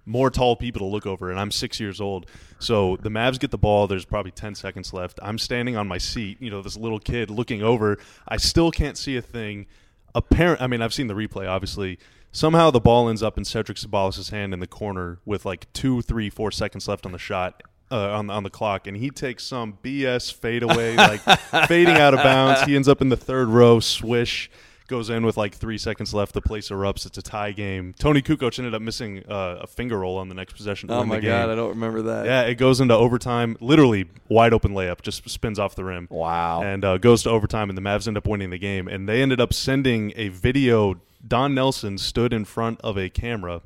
[0.08, 2.28] more tall people to look over, and I'm six years old.
[2.60, 3.88] So the Mavs get the ball.
[3.88, 5.20] There's probably ten seconds left.
[5.22, 6.42] I'm standing on my seat.
[6.42, 7.98] You know, this little kid looking over.
[8.28, 9.68] I still can't see a thing.
[10.16, 10.62] Apparent.
[10.62, 11.48] I mean, I've seen the replay.
[11.48, 12.00] Obviously,
[12.32, 16.02] somehow the ball ends up in Cedric Ceballos' hand in the corner with like two,
[16.02, 17.64] three, four seconds left on the shot.
[17.90, 21.22] Uh, on, on the clock, and he takes some BS fadeaway, like
[21.70, 22.64] fading out of bounds.
[22.64, 24.52] He ends up in the third row, swish
[24.88, 26.34] goes in with like three seconds left.
[26.34, 27.06] The place erupts.
[27.06, 27.94] It's a tie game.
[28.00, 30.90] Toni Kukoc ended up missing uh, a finger roll on the next possession.
[30.90, 31.20] Oh my.
[31.20, 32.26] God, I don't remember that.
[32.26, 33.58] Yeah, it goes into overtime.
[33.60, 36.08] Literally wide open layup, just spins off the rim.
[36.10, 36.64] Wow.
[36.64, 38.88] And uh, goes to overtime, and the Mavs end up winning the game.
[38.88, 41.00] And they ended up sending a video.
[41.28, 43.62] Don Nelson stood in front of a camera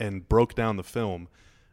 [0.00, 1.28] and broke down the film.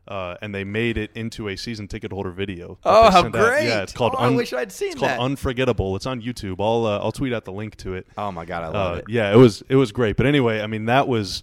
[0.08, 2.78] Uh, and they made it into a season ticket holder video.
[2.84, 3.48] Oh, how sent out.
[3.48, 3.68] great.
[3.68, 4.14] Yeah, it's called.
[4.18, 5.20] Oh, I wish I'd seen it's called that.
[5.20, 5.96] Unforgettable.
[5.96, 6.58] It's on YouTube.
[6.60, 8.06] I'll uh, I'll tweet out the link to it.
[8.18, 9.06] Oh my God, I love Uh, it.
[9.08, 10.18] yeah, it was it was great.
[10.18, 11.42] But anyway, I mean that was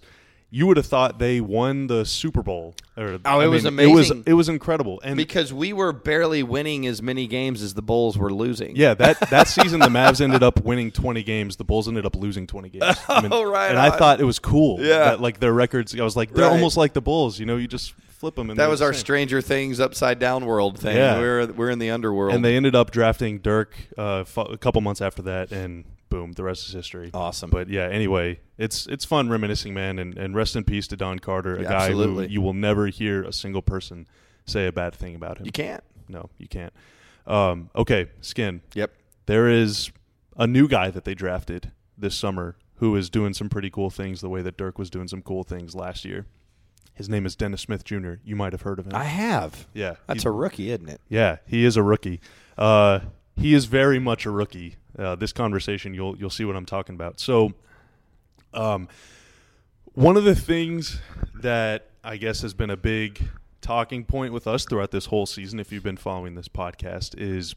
[0.53, 2.75] you would have thought they won the Super Bowl.
[2.97, 4.99] Or, Oh, I it was mean, It was it was incredible.
[5.03, 8.75] And Because we were barely winning as many games as the Bulls were losing.
[8.75, 11.55] yeah, that that season the Mavs ended up winning 20 games.
[11.55, 12.95] The Bulls ended up losing 20 games.
[13.07, 14.79] I mean, Oh, right And I thought it was cool.
[14.81, 14.99] Yeah.
[14.99, 15.97] that, like their records.
[15.99, 16.51] I was like, they're Right.
[16.53, 17.39] almost like the Bulls.
[17.39, 18.47] You know, you just flip them.
[18.55, 18.99] That was our same.
[19.01, 20.95] Stranger Things upside down world thing.
[20.95, 21.19] Yeah.
[21.19, 22.33] We're we're in the underworld.
[22.33, 26.31] And they ended up drafting Dirk uh, fu- a couple months after that, and boom,
[26.33, 27.09] the rest is history.
[27.13, 27.49] Awesome.
[27.49, 31.19] But yeah, anyway, it's it's fun reminiscing, man, and, and rest in peace to Don
[31.19, 32.27] Carter, a Yeah, guy absolutely.
[32.27, 34.07] who you will never hear a single person
[34.45, 35.45] say a bad thing about him.
[35.45, 35.83] you can't.
[36.07, 36.73] No, you can't.
[37.27, 38.61] Um, okay, Skin.
[38.73, 38.91] Yep.
[39.25, 39.91] There is
[40.37, 44.21] a new guy that they drafted this summer who is doing some pretty cool things
[44.21, 46.25] the way that Dirk was doing some cool things last year.
[47.01, 48.13] His name is Dennis Smith Jr.
[48.23, 48.93] You might have heard of him.
[48.95, 49.65] I have.
[49.73, 51.01] yeah, That's a rookie, isn't it?
[51.09, 52.21] yeah, he is a rookie.
[52.57, 52.99] Uh,
[53.35, 54.75] he is very much a rookie.
[54.99, 57.19] Uh, this conversation, you'll you'll see what I'm talking about.
[57.19, 57.53] So,
[58.53, 58.87] um,
[59.93, 61.01] one of the things
[61.35, 63.21] that I guess has been a big
[63.61, 67.55] talking point with us throughout this whole season, if you've been following this podcast, is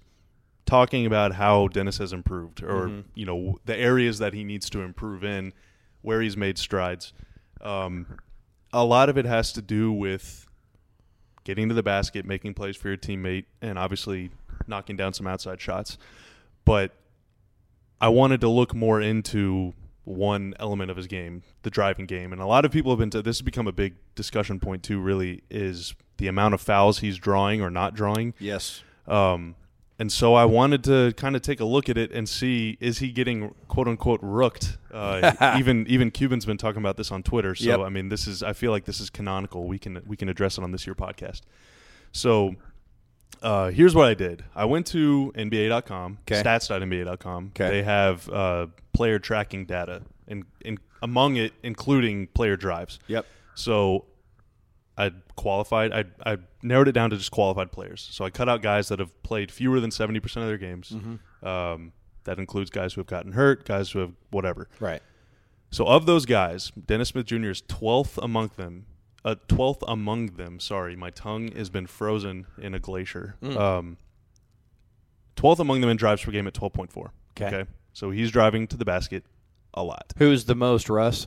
[0.66, 3.00] talking about how Dennis has improved, or Mm-hmm.
[3.14, 5.52] you know the areas that he needs to improve in,
[6.02, 7.12] where he's made strides.
[7.60, 8.06] Um,
[8.74, 10.46] a lot of it has to do with
[11.44, 14.30] getting to the basket, making plays for your teammate, and obviously
[14.66, 15.96] knocking down some outside shots.
[16.64, 16.90] But
[18.00, 22.32] I wanted to look more into one element of his game, the driving game.
[22.32, 24.82] And a lot of people have been to this has become a big discussion point
[24.82, 28.34] too, really, is the amount of fouls he's drawing or not drawing.
[28.38, 28.82] Yes.
[29.06, 29.54] Um,
[29.98, 32.98] and so I wanted to kind of take a look at it and see is
[32.98, 34.78] he getting quote unquote rooked?
[34.92, 37.54] Uh, even even Cuban's been talking about this on Twitter.
[37.54, 37.80] So Yep.
[37.80, 39.66] I mean, this is I feel like this is canonical.
[39.66, 41.42] We can we can address it on this year podcast.
[42.12, 42.56] So
[43.42, 44.44] uh, here's what I did.
[44.54, 46.42] I went to NBA.com, 'Kay.
[46.42, 47.52] stats.nba.com.
[47.54, 52.98] They have uh, player tracking data, and, and among it, including player drives.
[53.08, 53.26] Yep.
[53.54, 54.06] So
[54.96, 55.92] I qualified.
[55.92, 58.08] I I narrowed it down to just qualified players.
[58.12, 60.90] So I cut out guys that have played fewer than seventy percent of their games.
[60.90, 61.46] Mm-hmm.
[61.46, 61.92] Um,
[62.24, 64.68] that includes guys who have gotten hurt, guys who have whatever.
[64.80, 65.02] Right.
[65.70, 67.50] So of those guys, Dennis Smith Jr.
[67.50, 68.86] is twelfth among them.
[69.24, 70.60] Uh, twelfth among them.
[70.60, 73.36] Sorry, my tongue has been frozen in a glacier.
[73.42, 73.56] Mm.
[73.56, 73.96] Um,
[75.34, 77.12] twelfth among them in drives per game at twelve point four.
[77.34, 77.64] 'Kay.
[77.92, 79.24] So he's driving to the basket
[79.72, 80.12] a lot.
[80.18, 81.26] Who's the most, Russ?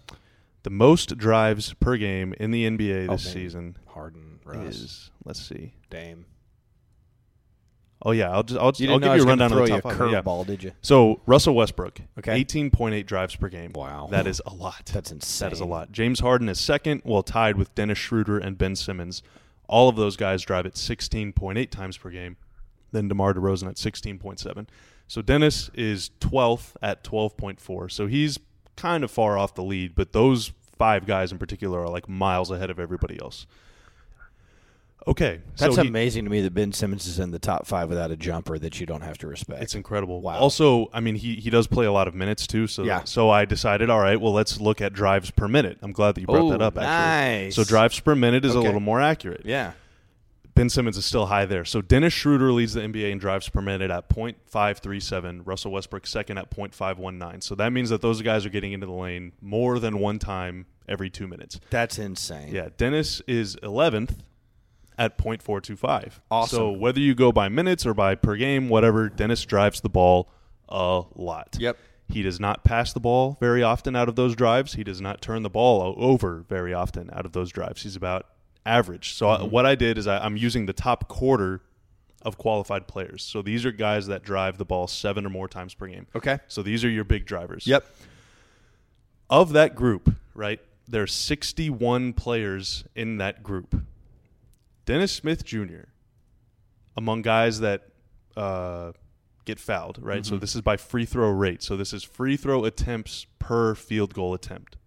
[0.68, 3.34] The most drives per game in the NBA Oh, this man.
[3.34, 5.76] season Harden, Russ, is let's see.
[5.90, 6.26] Dame.
[8.02, 9.94] Oh yeah, I'll just I'll, just, You I'll give you a rundown of the top
[9.94, 10.12] five.
[10.12, 10.44] Yeah.
[10.46, 10.74] did you?
[10.82, 12.34] So Russell Westbrook, Okay.
[12.36, 13.72] eighteen point eight drives per game.
[13.76, 14.10] Wow.
[14.12, 14.92] that is a lot.
[14.94, 15.46] That's insane.
[15.46, 15.94] That is a lot.
[15.94, 19.24] James Harden is second, well tied with Dennis Schroeder and Ben Simmons.
[19.70, 22.36] All of those guys drive at sixteen point eight times per game.
[22.92, 24.68] Then DeMar DeRozan at sixteen point seven.
[25.08, 27.88] So Dennis is twelfth at twelve point four.
[27.88, 28.38] So he's
[28.76, 32.52] kind of far off the lead, but those five guys in particular are like miles
[32.52, 33.46] ahead of everybody else.
[35.06, 37.88] Okay, That's so he- amazing to me that Ben Simmons is in the top five
[37.88, 39.62] without a jumper that you don't have to respect.
[39.62, 40.20] It's incredible.
[40.20, 40.38] Wow.
[40.38, 42.68] Also, I mean, he, he does play a lot of minutes too.
[42.68, 43.06] So Yeah.
[43.06, 45.78] so I decided, all right, well, let's look at drives per minute.
[45.82, 46.78] I'm glad that you brought Oh, that up.
[46.78, 47.56] Actually, nice.
[47.56, 49.44] so drives per minute is a little more accurate.
[49.46, 49.72] yeah.
[50.58, 51.64] Ben Simmons is still high there.
[51.64, 55.42] So Dennis Schroeder leads the NBA in drives per minute at .537.
[55.46, 57.44] Russell Westbrook second at .519.
[57.44, 60.66] So that means that those guys are getting into the lane more than one time
[60.90, 61.60] every two minutes.
[61.70, 62.56] That's insane.
[62.56, 64.18] Yeah, Dennis is 11th
[64.98, 66.14] at .425.
[66.32, 66.58] Awesome.
[66.58, 70.28] So whether you go by minutes or by per game, whatever, Dennis drives the ball
[70.68, 71.56] a lot.
[71.60, 71.78] Yep.
[72.10, 74.74] He does not pass the ball very often out of those drives.
[74.74, 77.84] He does not turn the ball over very often out of those drives.
[77.84, 78.26] He's about
[78.68, 79.14] average.
[79.14, 79.44] So Mm-hmm.
[79.44, 81.62] I, what I did is I, I'm using the top quarter
[82.24, 83.24] of qualified players.
[83.24, 86.08] So these are guys that drive the ball seven or more times per game.
[86.16, 86.40] Okay.
[86.48, 87.86] So these are your big drivers Yep.
[89.30, 90.60] of that group, right?
[90.88, 93.76] There are 61 players in that group.
[94.86, 95.90] Dennis Smith Jr.
[96.96, 97.90] among guys that
[98.36, 98.94] uh,
[99.46, 100.22] get fouled, right?
[100.22, 100.36] Mm-hmm.
[100.36, 101.62] So this is by free throw rate.
[101.62, 104.78] So this is free throw attempts per field goal attempt.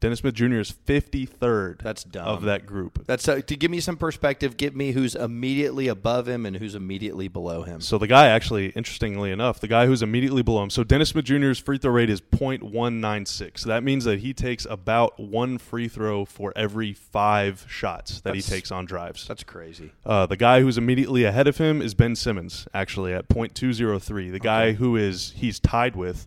[0.00, 0.58] Dennis Smith Jr.
[0.60, 2.28] is 53rd That's dumb.
[2.28, 3.04] of that group.
[3.06, 4.56] That's uh, to give me some perspective.
[4.56, 7.80] Give me who's immediately above him and who's immediately below him.
[7.80, 10.70] So the guy actually, interestingly enough, the guy who's immediately below him.
[10.70, 13.58] So Dennis Smith Jr.'s free throw rate is .196.
[13.58, 18.34] So that means that he takes about one free throw for every five shots that
[18.36, 19.26] he takes on drives.
[19.26, 19.92] That's crazy.
[20.06, 24.30] Uh, the guy who's immediately ahead of him is Ben Simmons, actually at .203.
[24.30, 26.26] The guy who is he's tied with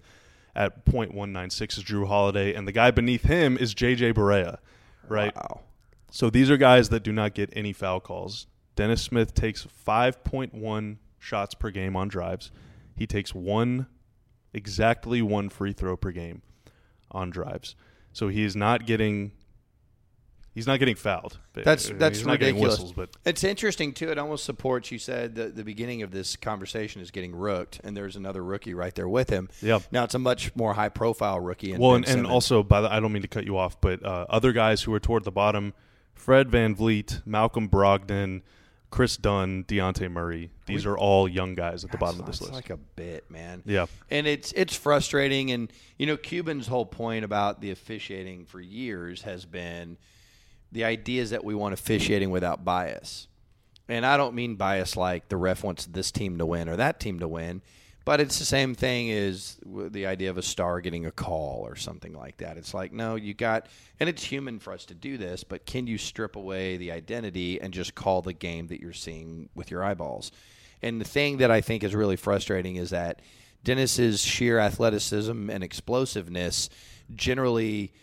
[0.56, 4.58] at .196 is Jrue Holiday, and the guy beneath him is JJ Barea,
[5.08, 5.36] right?
[5.36, 5.62] Wow.
[6.12, 8.48] So these are guys that do not get any foul calls.
[8.76, 12.52] Dennis Smith takes 5.1 shots per game on drives.
[12.96, 13.88] He takes one,
[14.54, 16.42] exactly one free throw per game
[17.12, 17.76] on drives.
[18.12, 19.32] So he is not getting,
[20.54, 21.38] he's not getting fouled.
[21.54, 22.80] That's I mean, that's he's not getting ridiculous.
[22.80, 24.10] whistles, but It's interesting too.
[24.10, 27.96] It almost supports you said that the beginning of this conversation is getting rooked, and
[27.96, 29.50] there's another rookie right there with him.
[29.62, 29.80] Yeah.
[29.92, 31.76] Now it's a much more high profile rookie.
[31.76, 34.04] Well, Ben and, and also by the, I don't mean to cut you off, but
[34.06, 35.74] uh, other guys who are toward the bottom:
[36.14, 38.42] Fred VanVleet, Malcolm Brogdon,
[38.90, 40.52] Kris Dunn, Dejounte Murray.
[40.66, 42.54] These are all young guys at the bottom of this list.
[42.54, 43.64] like a bit, man.
[43.66, 43.88] Yeah.
[44.10, 45.52] and it's it's frustrating.
[45.52, 49.98] And you know, Cuban's whole point about the officiating for years has been
[50.72, 53.28] the idea is that we want officiating without bias.
[53.88, 57.00] And I don't mean bias like the ref wants this team to win or that
[57.00, 57.62] team to win,
[58.06, 61.76] but it's the same thing as the idea of a star getting a call or
[61.76, 62.58] something like that.
[62.58, 63.68] It's like, no, you got,
[64.00, 67.60] and it's human for us to do this, but can you strip away the identity
[67.62, 70.32] and just call the game that you're seeing with your eyeballs?
[70.82, 73.22] And the thing that I think is really frustrating is that
[73.64, 76.70] Dennis's sheer athleticism and explosiveness
[77.14, 77.94] generally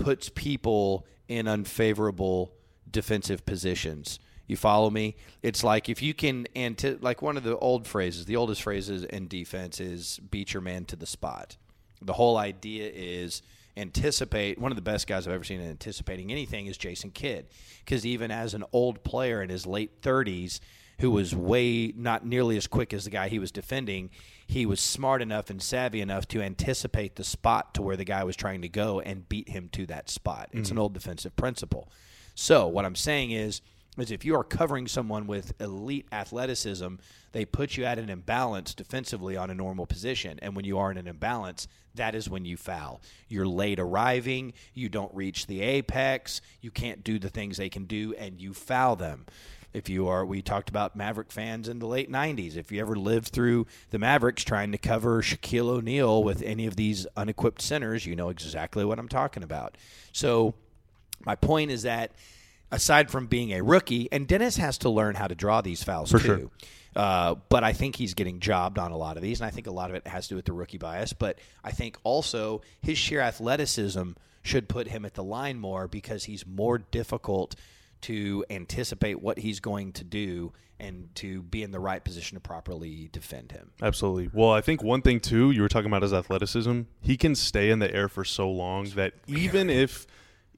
[0.00, 2.52] puts people in unfavorable
[2.90, 4.18] defensive positions.
[4.46, 5.14] You follow me?
[5.42, 9.04] It's like if you can anti- like one of the old phrases, the oldest phrases
[9.04, 11.56] in defense is beat your man to the spot.
[12.02, 13.42] The whole idea is
[13.76, 14.58] anticipate.
[14.58, 17.46] One of the best guys I've ever seen in anticipating anything is Jason Kidd,
[17.84, 20.58] because even as an old player in his late 30s,
[21.00, 24.10] who was way not nearly as quick as the guy he was defending,
[24.46, 28.22] he was smart enough and savvy enough to anticipate the spot to where the guy
[28.24, 30.48] was trying to go and beat him to that spot.
[30.52, 30.80] It's an mm.
[30.80, 31.90] old defensive principle.
[32.34, 33.60] So what I'm saying is
[33.98, 36.94] is if you are covering someone with elite athleticism,
[37.32, 40.38] they put you at an imbalance defensively on a normal position.
[40.40, 43.00] And when you are in an imbalance, that is when you foul.
[43.28, 47.84] You're late arriving, you don't reach the apex, you can't do the things they can
[47.84, 49.26] do, and you foul them.
[49.72, 52.56] If you are, we talked about Maverick fans in the late 90s.
[52.56, 56.76] If you ever lived through the Mavericks trying to cover Shaquille O'Neal with any of
[56.76, 59.76] these unequipped centers, you know exactly what I'm talking about.
[60.12, 60.54] So,
[61.24, 62.12] my point is that
[62.72, 66.10] aside from being a rookie, and Dennis has to learn how to draw these fouls
[66.10, 66.24] For too.
[66.24, 66.50] sure.
[66.96, 69.66] Uh, but I think he's getting jobbed on a lot of these, and I think
[69.66, 71.12] a lot of it has to do with the rookie bias.
[71.12, 74.10] But I think also his sheer athleticism
[74.42, 77.54] should put him at the line more because he's more difficult
[78.02, 82.40] to anticipate what he's going to do and to be in the right position to
[82.40, 83.70] properly defend him.
[83.82, 84.30] Absolutely.
[84.32, 86.82] Well, I think one thing too, you were talking about his athleticism.
[87.02, 90.06] He can stay in the air for so long that even if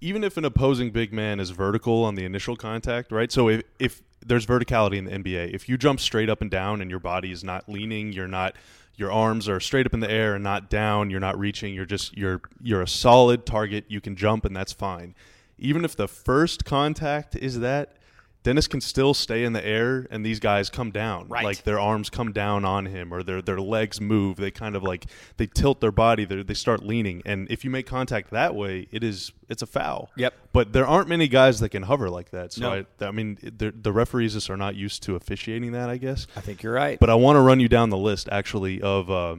[0.00, 3.30] even if an opposing big man is vertical on the initial contact, right?
[3.32, 6.80] So if if there's verticality in the NBA, if you jump straight up and down
[6.80, 8.54] and your body is not leaning, you're not
[8.96, 11.86] your arms are straight up in the air and not down, you're not reaching, you're
[11.86, 15.14] just you're you're a solid target, you can jump and that's fine.
[15.62, 17.96] Even if the first contact is that
[18.42, 21.28] Dennis can still stay in the air, and these guys come down.
[21.28, 21.44] Right.
[21.44, 24.36] Like their arms come down on him, or their their legs move.
[24.36, 26.24] They kind of like they tilt their body.
[26.24, 29.66] They they start leaning, and if you make contact that way, it is it's a
[29.66, 30.10] foul.
[30.16, 30.34] Yep.
[30.52, 32.52] But there aren't many guys that can hover like that.
[32.52, 32.84] So No.
[33.00, 35.88] I, I mean, the, the referees just are not used to officiating that.
[35.88, 36.26] I guess.
[36.34, 36.98] I think you're right.
[36.98, 39.36] But I want to run you down the list actually of uh,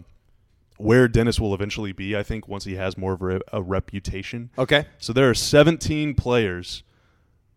[0.78, 2.16] where Dennis will eventually be.
[2.16, 4.50] I think once he has more of a, a reputation.
[4.58, 4.86] okay.
[4.98, 6.84] So there are 17 players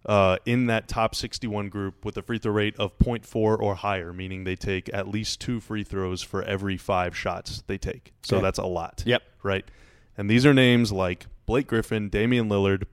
[0.05, 4.13] uh, in that top 61 group with a free throw rate of 0.4 or higher,
[4.13, 8.13] meaning they take at least two free throws for every five shots they take.
[8.23, 8.43] So Okay.
[8.45, 9.03] that's a lot.
[9.07, 9.23] Yep.
[9.43, 9.65] Right.
[10.17, 12.85] And these are names like Blake Griffin, Damian Lillard,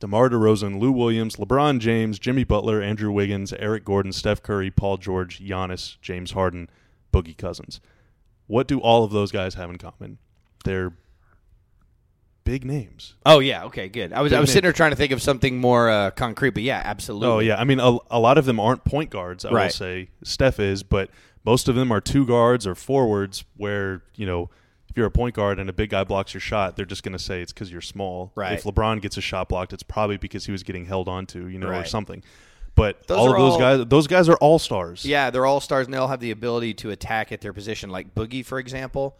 [0.00, 4.96] DeMar DeRozan, Lou Williams, LeBron James, Jimmy Butler, Andrew Wiggins, Eric Gordon, Steph Curry, Paul
[4.98, 6.68] George, Giannis, James Harden,
[7.12, 7.80] Boogie Cousins.
[8.46, 10.18] What do all of those guys have in common?
[10.64, 10.92] They're
[12.44, 13.14] big names.
[13.26, 13.64] Oh yeah.
[13.64, 13.88] Okay.
[13.88, 14.12] Good.
[14.12, 16.62] I was I was sitting there trying to think of something more uh, concrete, but
[16.62, 17.28] yeah, absolutely.
[17.28, 19.44] Oh yeah, I mean a, a lot of them aren't point guards.
[19.44, 21.10] I will say Steph is, but
[21.44, 23.44] most of them are two guards or forwards.
[23.56, 24.50] Where you know
[24.88, 27.12] if you're a point guard and a big guy blocks your shot, they're just going
[27.12, 28.32] to say it's because you're small.
[28.34, 28.54] Right.
[28.54, 31.58] If LeBron gets a shot blocked, it's probably because he was getting held onto, you
[31.58, 32.22] know, or something.
[32.76, 35.04] But Those all of those all- guys, those guys are all stars.
[35.04, 37.90] Yeah, they're all stars, and they all have the ability to attack at their position.
[37.90, 39.16] Like Boogie, for example.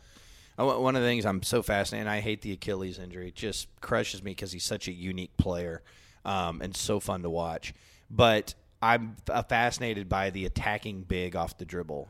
[0.58, 2.06] One of the things I'm so fascinated.
[2.06, 3.28] And I hate the Achilles injury.
[3.28, 5.82] It just crushes me because he's such a unique player
[6.24, 7.74] um, and so fun to watch.
[8.10, 12.08] But I'm uh, fascinated by the attacking big off the dribble,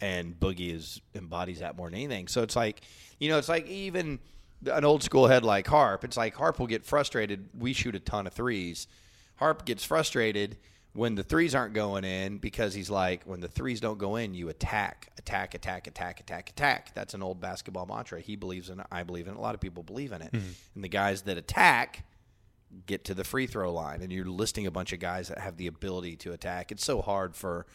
[0.00, 2.28] and Boogie is embodies that more than anything.
[2.28, 2.82] So it's like,
[3.18, 4.18] you know, it's like even
[4.66, 6.04] an old school head like Harp.
[6.04, 7.48] It's like Harp will get frustrated.
[7.56, 8.86] We shoot a ton of threes.
[9.36, 10.56] Harp gets frustrated
[10.94, 14.34] when the threes aren't going in because he's like, when the threes don't go in,
[14.34, 16.94] you attack, attack, attack, attack, attack, attack.
[16.94, 18.20] That's an old basketball mantra.
[18.20, 18.86] He believes in it.
[18.90, 19.36] I believe in it.
[19.36, 20.32] A lot of people believe in it.
[20.32, 20.50] Mm-hmm.
[20.74, 22.04] And the guys that attack
[22.86, 25.56] get to the free throw line, and you're listing a bunch of guys that have
[25.56, 26.72] the ability to attack.
[26.72, 27.66] It's so hard for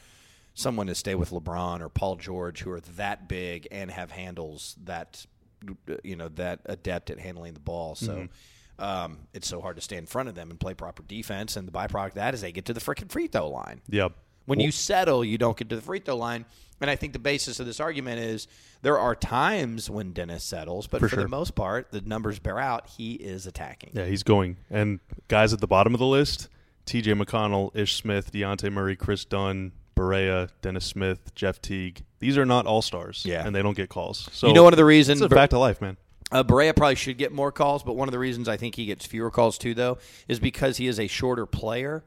[0.53, 4.75] someone to stay with LeBron or Paul George who are that big and have handles
[4.83, 5.25] that
[6.03, 7.95] you know that adept at handling the ball.
[7.95, 8.25] So mm-hmm.
[8.79, 11.55] Um, it's so hard to stay in front of them and play proper defense.
[11.55, 13.81] And the byproduct of that is they get to the freaking free throw line.
[13.89, 14.13] Yep.
[14.45, 16.45] When you settle, you don't get to the free throw line.
[16.81, 18.47] And I think the basis of this argument is
[18.81, 22.59] there are times when Dennis settles, but for, For the most part, the numbers bear
[22.59, 23.91] out he is attacking.
[23.93, 24.57] Yeah, he's going.
[24.69, 26.49] And guys at the bottom of the list:
[26.85, 27.13] T.J.
[27.13, 32.03] McConnell, Ish Smith, Dejounte Murray, Kris Dunn, Barea, Dennis Smith, Jeff Teague.
[32.19, 33.23] These are not all stars.
[33.25, 33.45] Yeah.
[33.45, 34.27] and they don't get calls.
[34.33, 35.95] So you know, one of the reasons it's a fact of life, man.
[36.33, 38.85] Uh, Barea probably should get more calls, but one of the reasons I think he
[38.85, 42.03] gets fewer calls too, though, is because he is a shorter player,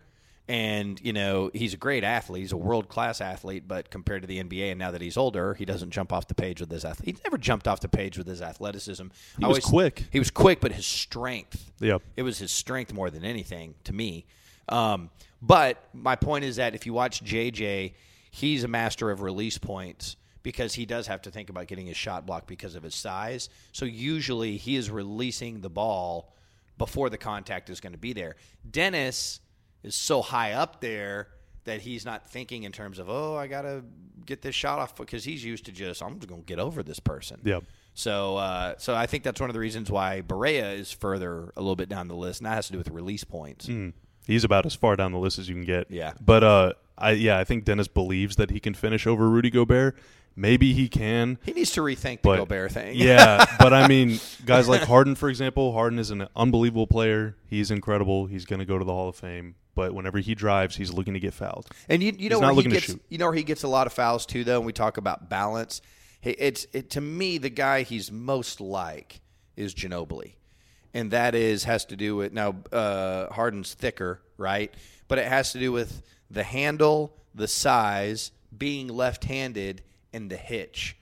[0.48, 2.42] and you know he's a great athlete.
[2.42, 5.54] He's a world class athlete, but compared to the NBA, and now that he's older,
[5.54, 7.16] he doesn't jump off the page with his athlete.
[7.16, 9.06] He's never jumped off the page with his athleticism.
[9.38, 10.06] He I was quick.
[10.10, 11.70] He was quick, but his strength.
[11.78, 12.02] Yep.
[12.16, 14.26] It was his strength more than anything to me.
[14.68, 15.10] Um,
[15.40, 17.92] but my point is that if you watch JJ,
[18.32, 20.16] he's a master of release points
[20.46, 23.48] because he does have to think about getting his shot blocked because of his size.
[23.72, 26.32] So usually he is releasing the ball
[26.78, 28.36] before the contact is going to be there.
[28.70, 29.40] Dennis
[29.82, 31.30] is so high up there
[31.64, 33.82] that he's not thinking in terms of oh I gotta
[34.24, 37.00] get this shot off because he's used to just I'm just gonna get over this
[37.00, 37.40] person.
[37.42, 37.58] Yeah.
[37.94, 41.60] So, uh, so I think that's one of the reasons why Barea is further a
[41.60, 43.66] little bit down the list, and that has to do with release points.
[43.66, 43.94] Mm.
[44.28, 45.90] He's about as far down the list as you can get.
[45.90, 46.12] Yeah.
[46.20, 49.98] But uh, I yeah, I think Dennis believes that he can finish over Rudy Gobert.
[50.38, 51.38] Maybe he can.
[51.42, 52.94] He needs to rethink the But Gobert thing.
[52.94, 57.36] yeah, but I mean, guys like Harden, for example, Harden is an unbelievable player.
[57.46, 58.26] He's incredible.
[58.26, 59.54] He's going to go to the Hall of Fame.
[59.74, 61.66] But whenever he drives, he's looking to get fouled.
[61.88, 63.92] And you, you know where he gets you know where he gets a lot of
[63.92, 65.80] fouls too though when we talk about balance.
[66.22, 69.20] It's it, to me the guy he's most like
[69.56, 70.34] is Ginobili.
[70.94, 74.72] And that is has to do with now uh, Harden's thicker, right?
[75.08, 79.82] But it has to do with the handle, the size, being left-handed
[80.16, 80.96] and the hitch.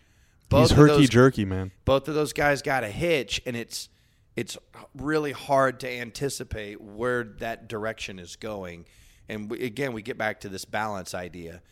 [0.51, 1.71] he's herky those- jerky, man.
[1.85, 3.89] both of those guys got a hitch and it's
[4.37, 4.59] it's
[4.97, 8.85] really hard to anticipate where that direction is going
[9.29, 11.63] and we, again we get back to this balance idea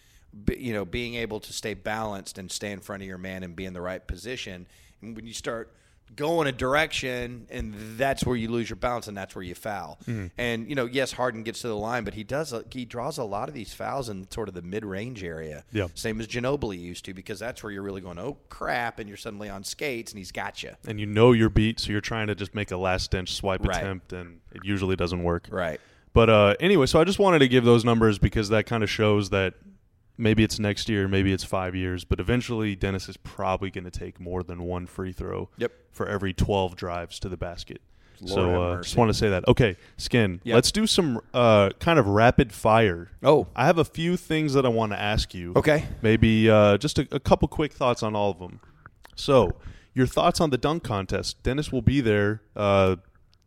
[0.44, 3.42] B- you know being able to stay balanced and stay in front of your man
[3.42, 4.66] and be in the right position
[5.02, 5.74] and when you start
[6.14, 9.54] going in a direction and that's where you lose your balance and that's where you
[9.54, 9.98] foul
[10.36, 13.16] and you know yes Harden gets to the line but he does a, he draws
[13.16, 15.86] a lot of these fouls in sort of the mid-range area Yeah.
[15.94, 19.16] same as Ginobili used to because that's where you're really going oh crap and you're
[19.16, 22.26] suddenly on skates and he's got you And you know you're beat, so you're trying
[22.26, 23.78] to just make a last stench swipe Right.
[23.78, 25.48] attempt, and it usually doesn't work.
[25.50, 25.80] right
[26.12, 28.90] But uh, anyway, so I just wanted to give those numbers because that kind of
[28.90, 29.54] shows that
[30.18, 33.90] maybe it's next year, maybe it's five years, but eventually Dennis is probably going to
[33.90, 35.72] take more than one free throw Yep.
[35.90, 37.80] for every 12 drives to the basket.
[38.20, 39.48] Lord so uh, just want to say that.
[39.48, 40.54] Okay, Skin, Yep.
[40.54, 43.10] let's do some uh, kind of rapid fire.
[43.22, 45.52] oh I have a few things that I want to ask you.
[45.56, 48.60] okay Maybe uh, just a, a couple quick thoughts on all of them.
[49.16, 49.52] So,
[49.92, 51.42] your thoughts on the dunk contest?
[51.42, 52.42] Dennis will be there.
[52.54, 52.96] Uh,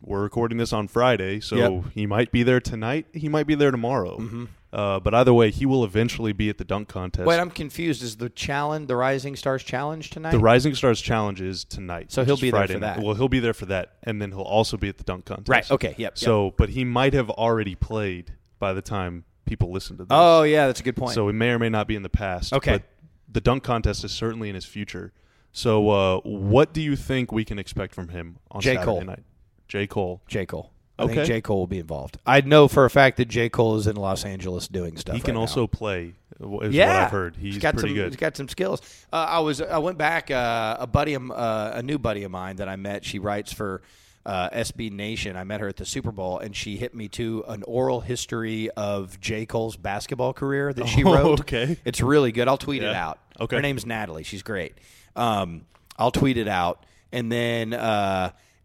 [0.02, 1.84] we're recording this on Friday, so Yep.
[1.94, 3.06] he might be there tonight.
[3.14, 4.46] He might be there tomorrow.
[4.72, 7.26] Uh, but either way, he will eventually be at the dunk contest.
[7.26, 11.40] wait I'm confused is the challenge the Rising Stars challenge tonight the Rising Stars Challenge
[11.40, 12.12] is tonight.
[12.12, 13.00] So he'll be there for that.
[13.00, 15.48] Well, he'll be there for that, and then he'll also be at the dunk contest.
[15.48, 16.18] right okay yep, yep.
[16.18, 20.08] So, but he might have already played by the time people listen to this.
[20.10, 22.08] oh yeah that's a good point So it may or may not be in the
[22.08, 22.52] past.
[22.52, 22.72] Okay.
[22.72, 22.82] But
[23.30, 25.12] the dunk contest is certainly in his future.
[25.52, 28.74] So uh, what do you think we can expect from him on J.
[28.74, 29.00] Saturday Cole.
[29.02, 29.22] night?
[29.68, 29.86] J.
[29.86, 30.22] Cole.
[30.26, 31.14] J Cole I Okay.
[31.16, 33.86] think J Cole will be involved I know for a fact that J Cole is
[33.86, 35.66] in Los Angeles doing stuff He can right also now.
[35.66, 36.14] play.
[36.62, 37.36] Is yeah, what I've heard.
[37.36, 38.06] He's, got pretty some, good.
[38.08, 38.80] He's got some skills.
[39.12, 40.30] Uh, I was I went back.
[40.30, 43.04] Uh, a buddy, of, uh, a new buddy of mine that I met.
[43.06, 43.80] She writes for
[44.26, 45.34] uh, SB Nation.
[45.36, 48.68] I met her at the Super Bowl, and she hit me to an oral history
[48.70, 51.40] of J Cole's basketball career that she Oh, wrote.
[51.40, 51.78] okay.
[51.86, 52.48] it's really good.
[52.48, 53.18] I'll tweet it out.
[53.40, 53.56] Okay.
[53.56, 54.22] her name's Natalie.
[54.24, 54.74] She's great.
[55.14, 55.64] Um,
[55.98, 57.72] I'll tweet it out, and then.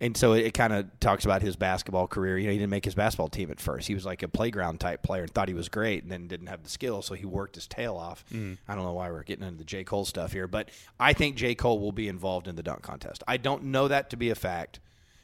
[0.01, 2.37] And so it, kind of talks about his basketball career.
[2.37, 3.87] You know, he didn't make his basketball team at first.
[3.87, 6.47] He was like a playground type player and thought he was great, and then didn't
[6.47, 8.25] have the skill, so he worked his tail off.
[8.33, 8.57] Mm.
[8.67, 9.83] I don't know why we're getting into the J.
[9.83, 11.53] Cole stuff here, but I think J.
[11.53, 13.23] Cole will be involved in the dunk contest.
[13.27, 14.79] I don't know that to be a fact,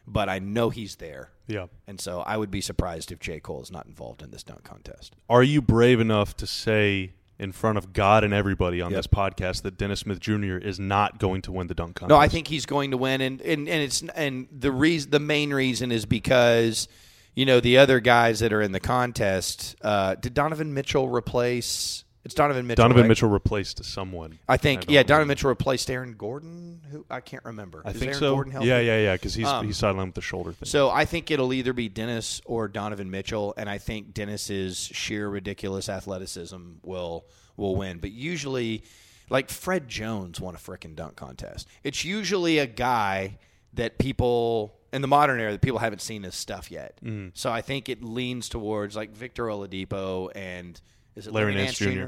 [0.05, 1.31] but I know he's there.
[1.47, 1.65] yeah.
[1.87, 3.39] And so I would be surprised if J.
[3.39, 5.15] Cole is not involved in this dunk contest.
[5.27, 8.97] Are you brave enough to say in front of God and everybody on Yep.
[8.97, 10.57] this podcast that Dennis Smith Jr.
[10.57, 12.09] is not going to win the dunk contest?
[12.09, 15.19] No, I think he's going to win, and and, and it's and the reason the
[15.19, 16.87] main reason is because
[17.35, 19.75] you know the other guys that are in the contest.
[19.81, 22.03] Uh, did Donovan Mitchell replace?
[22.27, 22.83] It's Donovan Mitchell.
[22.83, 23.07] Donovan right?
[23.07, 24.37] Mitchell replaced someone.
[24.49, 25.31] I think don't yeah, Donovan remember.
[25.31, 26.81] Mitchell replaced Aaron Gordon.
[26.91, 27.81] Who I can't remember.
[27.85, 28.33] I Is think Aaron so.
[28.33, 28.67] Gordon healthy?
[28.67, 29.13] yeah, yeah, yeah.
[29.13, 30.67] Because he's Um, he's sidelined with the shoulder thing.
[30.67, 35.29] So I think it'll either be Dennis or Donovan Mitchell, and I think Dennis's sheer
[35.29, 37.25] ridiculous athleticism will
[37.55, 37.99] will win.
[37.99, 38.83] But usually,
[39.29, 41.65] like Fred Jones won a frickin' dunk contest.
[41.81, 43.37] It's usually a guy
[43.73, 46.99] that people in the modern era that people haven't seen his stuff yet.
[47.01, 47.29] Mm-hmm.
[47.35, 50.79] So I think it leans towards like Victor Oladipo and
[51.17, 52.01] is it Larry Larry, Nance Nance Jr.?
[52.01, 52.07] Jr.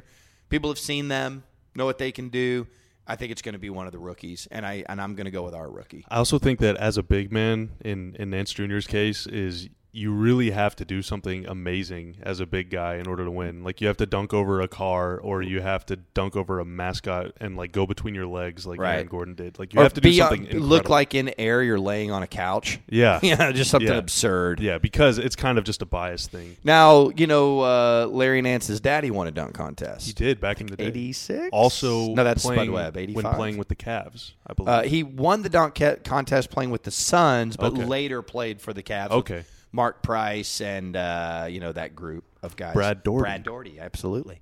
[0.50, 1.44] People have seen them,
[1.76, 2.68] know what they can do.
[3.08, 5.26] I think it's going to be one of the rookies, and I and I'm going
[5.26, 6.06] to go with our rookie.
[6.10, 10.12] I also think that as a big man in in Nance Jr.'s case is you
[10.14, 13.64] really have to do something amazing as a big guy in order to win.
[13.64, 16.66] Like you have to dunk over a car or you have to dunk over a
[16.66, 18.94] mascot and like go between your legs like Right.
[18.96, 19.58] Aaron Gordon did.
[19.58, 22.12] Like you Or have to do be on- something look like in air you're laying
[22.12, 22.80] on a couch.
[22.90, 23.20] Yeah.
[23.24, 23.98] Yeah, just something Yeah.
[23.98, 24.60] absurd.
[24.60, 26.56] Yeah, because it's kind of just a bias thing.
[26.64, 30.06] Now, you know, uh, Larry Nance's daddy won a dunk contest.
[30.06, 30.86] He did back in the day.
[30.86, 31.50] 86?
[31.52, 33.24] Also, No, that's Spud Webb, 85.
[33.24, 34.70] when playing with the Cavs, I believe.
[34.70, 37.86] Uh, he won the dunk contest playing with the Suns, but Okay.
[37.86, 39.10] later played for the Cavs.
[39.10, 39.44] with Okay.
[39.72, 42.74] Mark Price and, uh, you know, that group of guys.
[42.74, 43.22] Brad Daugherty.
[43.24, 44.42] Brad Daugherty, absolutely.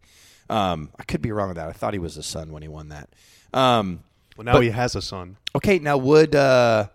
[0.50, 1.68] Um, I could be wrong with that.
[1.68, 3.10] I thought he was a son when he won that.
[3.54, 4.04] Um,
[4.38, 5.38] well, now but- he has a son.
[5.56, 6.88] Okay, now would uh,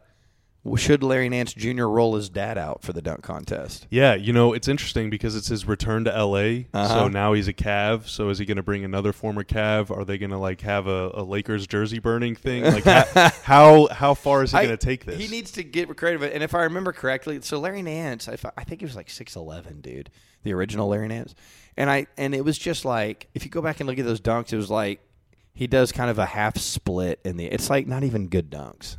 [0.76, 1.86] should Larry Nance Jr.
[1.86, 3.86] roll his dad out for the dunk contest?
[3.90, 6.66] Yeah, you know, it's interesting because it's his return to LA.
[6.72, 6.88] Uh-huh.
[6.88, 8.08] So now he's a Cav.
[8.08, 9.90] So is he going to bring another former Cav?
[9.90, 12.62] Are they going to like have a, a Lakers jersey burning thing?
[12.62, 15.20] Like ha- how how far is he going to take this?
[15.20, 16.22] He needs to get creative.
[16.22, 19.34] And if I remember correctly, so Larry Nance, I, I think he was like six
[19.34, 20.10] eleven, dude,
[20.44, 21.34] the original Larry Nance.
[21.76, 24.20] And I and it was just like if you go back and look at those
[24.20, 25.00] dunks, it was like
[25.54, 27.46] he does kind of a half split in the.
[27.46, 28.96] It's like not even good dunks.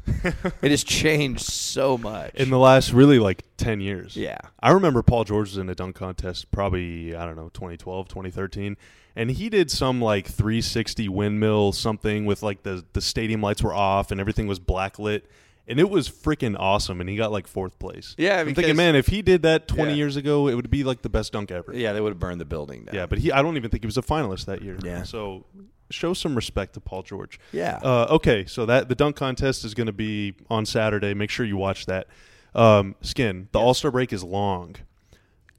[0.61, 2.35] it has changed so much.
[2.35, 4.15] in the last really like 10 years.
[4.15, 8.07] yeah, I remember Paul George was in a dunk contest probably, I don't know, 2012,
[8.07, 8.77] 2013.
[9.15, 13.73] And he did some like 360 windmill something with like the, the stadium lights were
[13.73, 15.23] off and everything was blacklit.
[15.67, 16.99] And it was freaking awesome.
[16.99, 18.15] And he got like fourth place.
[18.17, 19.95] Yeah, I'm because- thinking, man, if he did that 20 Yeah.
[19.97, 21.71] years ago, it would be like the best dunk ever.
[21.73, 22.95] yeah, they would have burned the building down.
[22.95, 24.77] Yeah, but he, I don't even think he was a finalist that year.
[24.83, 25.03] Yeah.
[25.03, 25.45] So
[25.89, 27.39] show some respect to Paul George.
[27.51, 27.79] yeah.
[27.83, 31.13] Uh, okay, so that the dunk contest is going to be on Saturday.
[31.13, 32.07] Make sure you watch that.
[32.55, 34.75] Um, Skin, the All Star break is long.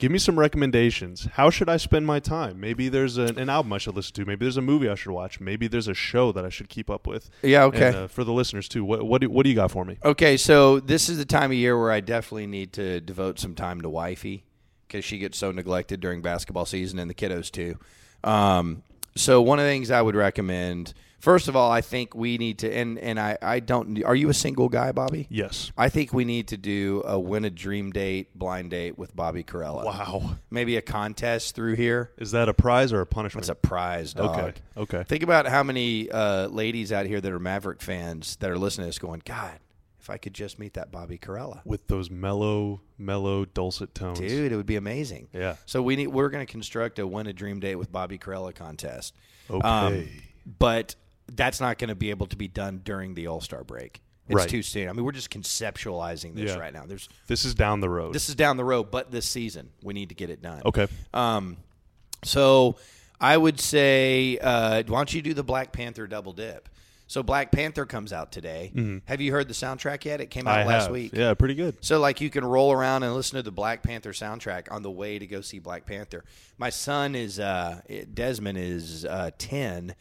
[0.04, 1.28] Give me some recommendations.
[1.32, 2.60] How should I spend my time?
[2.60, 4.26] Maybe there's an, an album I should listen to.
[4.26, 5.40] Maybe there's a movie I should watch.
[5.40, 7.30] Maybe there's a show that I should keep up with.
[7.40, 7.64] yeah.
[7.64, 7.86] Okay.
[7.86, 9.96] And, uh, for the listeners too, what what do, what do you got for me?
[10.04, 13.54] Okay, so this is the time of year where I definitely need to devote some
[13.54, 14.44] time to wifey
[14.86, 17.78] because she gets so neglected during basketball season and the kiddos too.
[18.22, 18.82] Um,
[19.16, 20.92] so one of the things I would recommend,
[21.24, 24.04] first of all, I think we need to, and and I I don't.
[24.04, 25.26] Are you a single guy, Bobby?
[25.30, 25.72] Yes.
[25.76, 29.42] I think we need to do a win a dream date blind date with Bobby
[29.42, 29.84] Karalla.
[29.84, 30.36] Wow.
[30.50, 32.12] Maybe a contest through here.
[32.18, 33.44] Is that a prize or a punishment?
[33.44, 34.38] It's a prize, dog.
[34.38, 34.54] okay.
[34.76, 35.04] Okay.
[35.04, 38.84] Think about how many uh, ladies out here that are Maverick fans that are listening
[38.84, 39.58] to this going, God,
[40.00, 41.64] if I could just meet that Bobby Karalla.
[41.64, 44.18] With those mellow, mellow, dulcet tones.
[44.18, 45.28] Dude, it would be amazing.
[45.32, 45.56] Yeah.
[45.64, 48.54] So we need we're going to construct a win a dream date with Bobby Karalla
[48.54, 49.14] contest.
[49.48, 49.66] Okay.
[49.66, 50.08] Um,
[50.58, 50.94] but
[51.32, 54.00] that's not going to be able to be done during the All Star break.
[54.28, 54.48] It's Right.
[54.48, 54.88] too soon.
[54.88, 56.58] I mean, we're just conceptualizing this Yeah.
[56.58, 56.84] right now.
[56.86, 58.14] There's this is down the road.
[58.14, 60.62] this is down the road, but this season we need to get it done.
[60.64, 60.86] okay.
[61.12, 61.58] Um,
[62.24, 62.76] so
[63.20, 66.68] I would say, uh, why don't you do the Black Panther double dip?
[67.06, 69.00] So Black Panther comes out today.
[69.04, 70.22] Have you heard the soundtrack yet?
[70.22, 70.68] It came out Mm-hmm.
[70.70, 70.92] I last have.
[70.92, 71.10] week.
[71.12, 71.76] Yeah, pretty good.
[71.82, 74.90] So like you can roll around and listen to the Black Panther soundtrack on the
[74.90, 76.24] way to go see Black Panther.
[76.56, 77.82] My son is uh,
[78.14, 79.94] Desmond is uh, ten,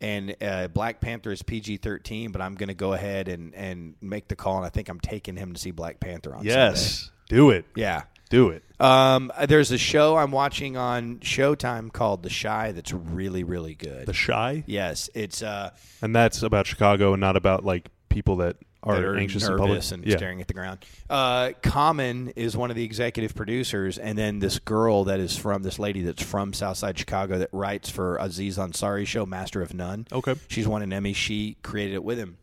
[0.00, 2.32] and uh, Black Panther is PG thirteen.
[2.32, 5.00] But I'm going to go ahead and and make the call, and I think I'm
[5.00, 6.52] taking him to see Black Panther on Sunday.
[6.54, 7.10] Yes.
[7.28, 7.64] Do it.
[7.76, 8.02] Yeah.
[8.28, 8.62] Do it.
[8.78, 14.06] Um, there's a show I'm watching on Showtime called The Chi that's really really good.
[14.06, 14.62] The Chi.
[14.66, 15.70] yes, it's uh,
[16.00, 19.52] And that's about Chicago and not about like people that are, that are anxious nervous
[19.52, 19.92] in public.
[19.92, 20.16] and yeah.
[20.16, 20.84] staring at the ground.
[21.08, 25.62] Uh, Common is one of the executive producers, and then this girl that is from
[25.62, 30.06] this lady that's from Southside Chicago that writes for Aziz Ansari's show, Master of None.
[30.12, 30.34] Okay.
[30.48, 31.12] she's won an Emmy.
[31.12, 32.38] She created it with him,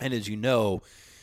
[0.00, 0.82] and as you know,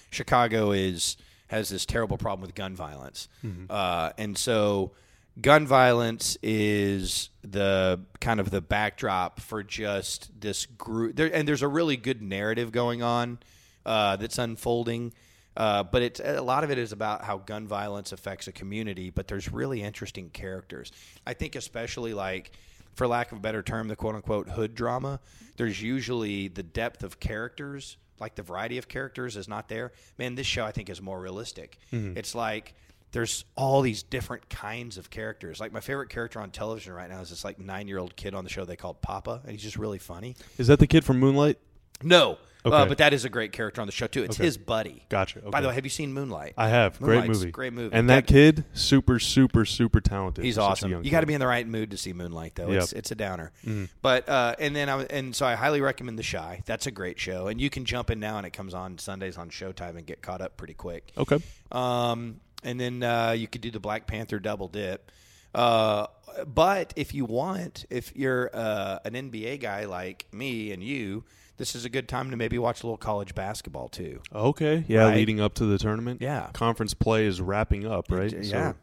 [0.09, 3.29] Chicago is has this terrible problem with gun violence,
[3.69, 4.91] uh, and so
[5.39, 11.15] gun violence is the kind of the backdrop for just this group.
[11.15, 13.39] There, and there's a really good narrative going on
[13.87, 15.13] uh, that's unfolding.
[15.55, 19.09] Uh, but it's a lot of it is about how gun violence affects a community.
[19.09, 20.91] But there's really interesting characters.
[21.25, 22.51] I think especially like,
[22.93, 25.19] for lack of a better term, the quote unquote hood drama.
[25.55, 29.93] There's usually the depth of characters, like the variety of characters, is not there.
[30.19, 31.79] Man, this show I think is more realistic.
[32.17, 32.75] It's like
[33.11, 35.59] there's all these different kinds of characters.
[35.59, 38.35] Like my favorite character on television right now is this like nine year old kid
[38.35, 40.35] on the show they called Papa, and he's just really funny.
[40.59, 41.57] Is that the kid from Moonlight?
[42.03, 42.37] No,
[42.73, 44.23] uh, but that is a great character on the show too.
[44.23, 44.45] It's Okay.
[44.45, 45.03] his buddy.
[45.09, 45.39] Gotcha.
[45.41, 46.53] By the way, have you seen Moonlight?
[46.57, 46.99] I have.
[46.99, 47.51] Great movie.
[47.51, 47.93] great movie.
[47.95, 50.43] And Got- that kid, super, super, super talented.
[50.43, 51.03] He's for such a awesome.
[51.03, 52.71] You got to be in the right mood to see Moonlight, though.
[52.71, 52.99] It's Yep.
[52.99, 53.51] it's a downer.
[53.65, 53.85] Mm-hmm.
[54.01, 56.63] But uh, and then I and so I highly recommend The Chi.
[56.65, 59.37] That's a great show, and you can jump in now, and it comes on Sundays
[59.37, 61.11] on Showtime and get caught up pretty quick.
[61.17, 61.39] Okay.
[61.71, 65.11] Um, and then uh, you could do the Black Panther double dip.
[65.55, 66.07] Uh,
[66.45, 71.23] but if you want, if you're uh, an NBA guy like me and you,
[71.57, 74.21] this is a good time to maybe watch a little college basketball too.
[74.33, 74.85] Okay.
[74.87, 75.15] Yeah, Right.
[75.15, 76.21] leading up to the tournament.
[76.21, 76.49] Yeah.
[76.53, 78.31] Conference play is wrapping up, right?
[78.31, 78.41] Yeah.
[78.71, 78.75] So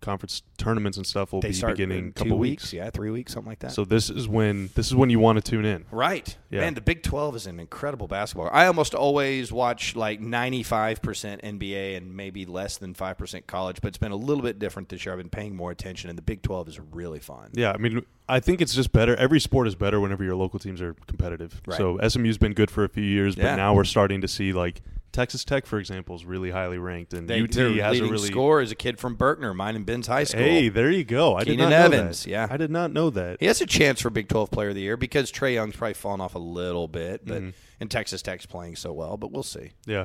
[0.00, 3.32] conference tournaments and stuff will They be beginning in a couple weeks, yeah, three weeks,
[3.32, 3.72] something like that.
[3.72, 5.84] So this is when this is when you want to tune in.
[5.90, 6.36] Right.
[6.50, 6.60] Yeah.
[6.60, 8.50] Man, the Big 12 is an incredible basketball.
[8.52, 11.00] I almost always watch like 95%
[11.42, 15.04] NBA and maybe less than 5% college, but it's been a little bit different this
[15.04, 15.12] year.
[15.12, 17.50] I've been paying more attention, and the Big 12 is really fun.
[17.52, 19.16] Yeah, I mean, I think it's just better.
[19.16, 21.60] Every sport is better whenever your local teams are competitive.
[21.66, 21.76] Right.
[21.76, 24.82] So SMU's been good for a few years, but now we're starting to see like
[25.12, 28.60] Texas Tech, for example, is really highly ranked, and They, UT has a really score
[28.60, 30.40] is a kid from Berkner, mine and Ben's high school.
[30.42, 31.34] Hey, there you go.
[31.34, 32.30] I did Keenan not know Evans, that.
[32.30, 32.46] yeah.
[32.48, 33.38] I did not know that.
[33.40, 35.94] He has a chance for Big 12 Player of the Year because Trae Young's probably
[35.94, 37.50] fallen off a little bit, but Mm-hmm.
[37.80, 39.72] and Texas Tech's playing so well, but we'll see.
[39.86, 40.04] Yeah.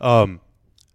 [0.00, 0.40] Um,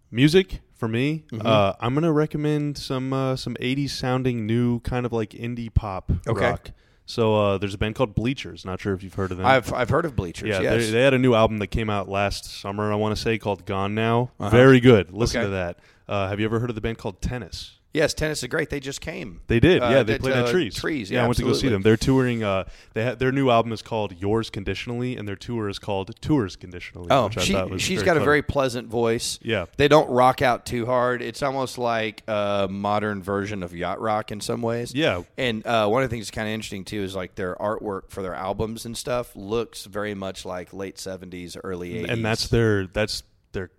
[0.10, 1.46] Music for me, Mm-hmm.
[1.46, 6.12] uh, I'm gonna recommend some uh, some '80s sounding new kind of like indie pop
[6.28, 6.50] Okay.
[6.50, 6.72] rock.
[7.06, 8.64] So uh, there's a band called Bleachers.
[8.64, 9.46] Not sure if you've heard of them.
[9.46, 10.48] I've I've heard of Bleachers.
[10.50, 10.86] yeah, yes.
[10.86, 12.92] they, they had a new album that came out last summer.
[12.92, 14.32] I want to say called Gone Now.
[14.40, 15.12] Very good.
[15.12, 15.48] Listen Uh-huh.
[15.48, 15.52] Okay.
[15.52, 15.80] to that.
[16.08, 17.80] Uh, have you ever heard of the band called Tennis?
[17.94, 18.70] Yes, tennis is great.
[18.70, 19.42] They just came.
[19.48, 20.04] They did, Uh, yeah.
[20.04, 20.76] They played uh, at Trees.
[20.76, 21.20] Trees, yeah.
[21.20, 21.82] yeah, I went to go see them.
[21.82, 22.44] They're touring.
[22.44, 26.16] Uh, they ha- their new album is called Yours Conditionally, and their tour is called
[26.22, 27.08] Tours Conditionally.
[27.12, 29.40] Oh, she thought was she's very got a very pleasant voice.
[29.42, 29.66] Yeah.
[29.78, 31.22] They don't rock out too hard.
[31.22, 34.94] It's almost like a modern version of yacht rock in some ways.
[34.94, 35.24] Yeah.
[35.38, 38.10] And uh, one of the things that's kind of interesting too is like their artwork
[38.10, 42.10] for their albums and stuff looks very much like late seventies, early eighties.
[42.10, 43.70] and that's their that's their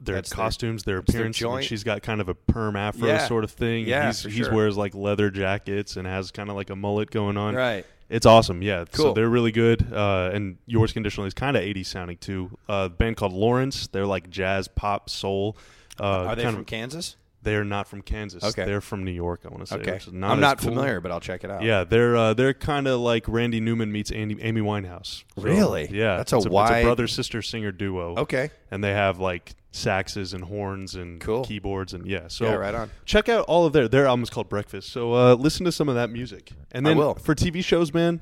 [0.00, 1.36] their That's costumes, their their appearance.
[1.36, 1.64] joint.
[1.64, 3.26] she's got kind of a perm afro Yeah.
[3.26, 3.86] sort of thing.
[3.86, 4.54] Yeah, he's, he's sure.
[4.54, 7.54] wears like leather jackets and has kind of like a mullet going on.
[7.54, 7.84] right.
[8.10, 8.60] It's awesome.
[8.60, 8.84] Yeah.
[8.92, 9.14] So Cool.
[9.14, 9.90] they're really good.
[9.92, 12.50] Uh, and yours conditionally is kind of 80s sounding too.
[12.68, 13.86] Uh, a band called Lawrence.
[13.86, 15.56] They're like jazz, pop, soul.
[15.98, 17.16] Uh, Are they from of- Kansas?
[17.42, 18.42] They're not from Kansas.
[18.44, 18.64] Okay.
[18.64, 19.40] They're from New York.
[19.44, 19.76] I want to say.
[19.76, 19.98] Okay.
[20.12, 20.70] not I'm not cool.
[20.70, 21.62] familiar, but I'll check it out.
[21.62, 25.24] Yeah, they're uh, they're kind of like Randy Newman meets Andy, Amy Winehouse.
[25.36, 25.88] So, Really?
[25.90, 28.16] Yeah, That's a it's wide- a brother sister singer duo.
[28.16, 28.50] Okay.
[28.70, 31.44] and they have like saxes and horns and Cool.
[31.44, 32.28] keyboards and yeah.
[32.28, 32.90] So Yeah, right on.
[33.04, 34.90] check out all of their their albums called Breakfast.
[34.90, 37.14] So uh, listen to some of that music, and then will.
[37.14, 38.20] for TV shows, man.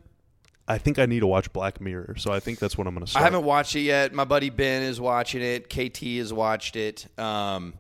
[0.66, 3.04] I think I need to watch Black Mirror, so I think that's what I'm going
[3.04, 4.14] to I haven't watched it yet.
[4.14, 5.68] My buddy Ben is watching it.
[5.68, 7.06] KT has watched it.
[7.18, 7.74] Um,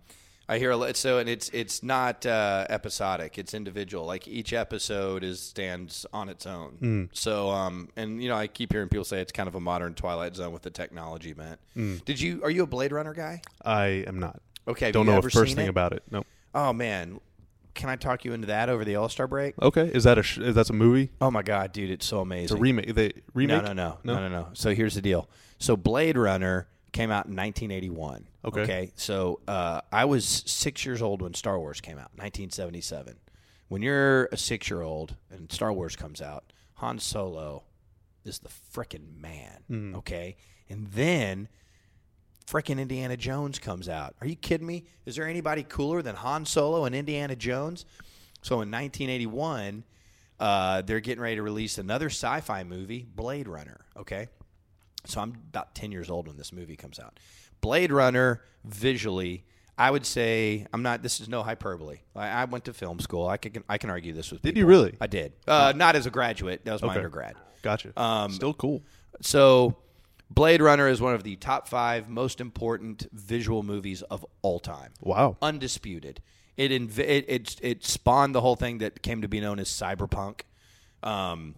[0.52, 3.38] I hear a lot- so, and it's it's not uh, episodic.
[3.38, 4.04] It's individual.
[4.04, 6.72] Like each episode is stands on its own.
[6.78, 7.04] Hmm.
[7.12, 9.94] So, um, and you know, I keep hearing people say it's kind of a modern
[9.94, 11.58] Twilight Zone with the technology bent.
[11.72, 11.96] Hmm.
[12.04, 12.42] Did you?
[12.42, 13.40] Are you a Blade Runner guy?
[13.64, 14.42] I am not.
[14.68, 14.92] Okay.
[14.92, 15.70] Don't know a first thing it?
[15.70, 16.02] about it.
[16.10, 16.24] No.
[16.54, 17.18] Oh man,
[17.74, 19.54] can I talk you into that over the All Star break?
[19.60, 21.10] Okay, is that a sh- is that's a movie?
[21.20, 22.44] Oh my god, dude, it's so amazing.
[22.44, 22.94] It's a remake.
[22.94, 23.62] They remake?
[23.62, 24.48] No, no, no, no, no, no.
[24.52, 25.28] So here's the deal.
[25.58, 28.26] So Blade Runner came out in 1981.
[28.44, 28.92] Okay.
[28.96, 33.16] So uh, I was six years old when Star Wars came out, 1977.
[33.68, 37.64] When you're a six year old and Star Wars comes out, Han Solo
[38.24, 39.94] is the frickin' man.
[39.96, 40.36] Okay.
[40.68, 41.48] And then
[42.46, 44.14] frickin' Indiana Jones comes out.
[44.20, 44.84] Are you kidding me?
[45.06, 47.86] Is there anybody cooler than Han Solo and Indiana Jones?
[48.42, 49.84] So in 1981,
[50.38, 53.86] uh, they're getting ready to release another sci-fi movie, Blade Runner.
[53.96, 54.28] Okay,
[55.04, 57.18] so I'm about 10 years old when this movie comes out.
[57.60, 59.44] Blade Runner visually,
[59.78, 61.02] I would say I'm not.
[61.02, 61.98] This is no hyperbole.
[62.14, 63.26] I, I went to film school.
[63.26, 64.42] I can I can argue this with.
[64.42, 64.60] Did people.
[64.60, 64.94] you really?
[65.00, 65.32] I did.
[65.46, 66.64] Uh, not as a graduate.
[66.64, 66.98] That was my Okay.
[66.98, 67.36] undergrad.
[67.62, 67.92] Gotcha.
[68.00, 68.82] Um, Still cool.
[69.20, 69.76] So,
[70.30, 74.92] Blade Runner is one of the top five most important visual movies of all time.
[75.00, 75.36] Wow.
[75.40, 76.20] Undisputed.
[76.56, 79.68] It, inv- it it it spawned the whole thing that came to be known as
[79.68, 80.40] cyberpunk.
[81.02, 81.54] Um,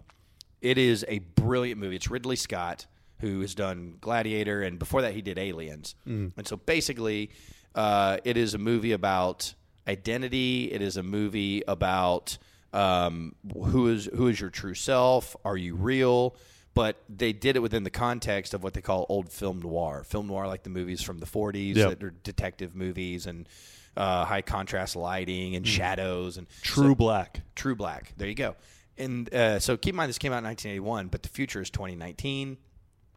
[0.61, 1.95] it is a brilliant movie.
[1.97, 2.85] It's Ridley Scott
[3.19, 5.95] who has done Gladiator, and before that he did Aliens.
[6.05, 7.29] And so basically,
[7.73, 9.53] uh, it is a movie about
[9.87, 10.71] identity.
[10.71, 12.37] It is a movie about
[12.73, 15.35] um, who is who is your true self.
[15.45, 16.35] Are you real?
[16.73, 20.03] But they did it within the context of what they call old film noir.
[20.03, 21.89] Film noir, like the movies from the 40s Yep.
[21.89, 23.47] that are detective movies and
[23.95, 27.43] uh, high contrast lighting and shadows and True Black.
[27.55, 28.11] True Black.
[28.17, 28.57] There you go.
[28.97, 31.69] And uh, so keep in mind this came out in 1981, but the future is
[31.69, 32.57] 2019.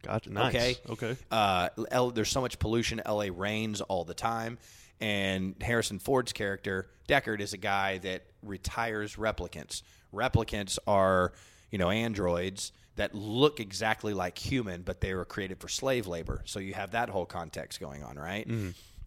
[0.02, 0.30] Gotcha.
[0.32, 0.54] Nice.
[0.54, 0.76] Okay.
[0.88, 1.16] Okay.
[1.30, 3.00] Uh, L- there's so much pollution.
[3.06, 4.58] LA rains all the time.
[5.00, 9.82] And Harrison Ford's character, Deckard, is a guy that retires replicants.
[10.12, 11.32] Replicants are,
[11.70, 16.42] you know, androids that look exactly like human, but they were created for slave labor.
[16.46, 18.44] So you have that whole context going on, right?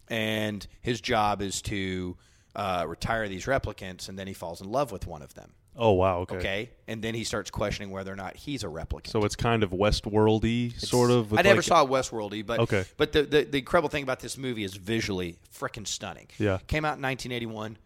[0.08, 2.16] And his job is to
[2.56, 5.52] uh, retire these replicants, and then he falls in love with one of them.
[5.76, 6.18] Oh wow.
[6.20, 6.36] Okay.
[6.36, 9.06] Okay, and then he starts questioning whether or not he's a replicant.
[9.06, 11.32] So it's kind of Westworldy, sort of.
[11.32, 12.84] I never like- saw Westworldy, but Okay.
[12.96, 16.28] But the, the the incredible thing about this movie is visually freaking stunning.
[16.38, 16.58] Yeah.
[16.66, 17.78] came out in 1981,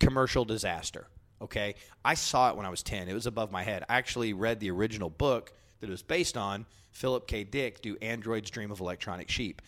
[0.00, 1.06] commercial disaster.
[1.40, 3.08] Okay, I saw it when I was 10.
[3.08, 3.84] It was above my head.
[3.88, 6.66] I actually read the original book that it was based on.
[6.90, 7.44] Philip K.
[7.44, 9.62] Dick do Androids Dream of Electronic Sheep.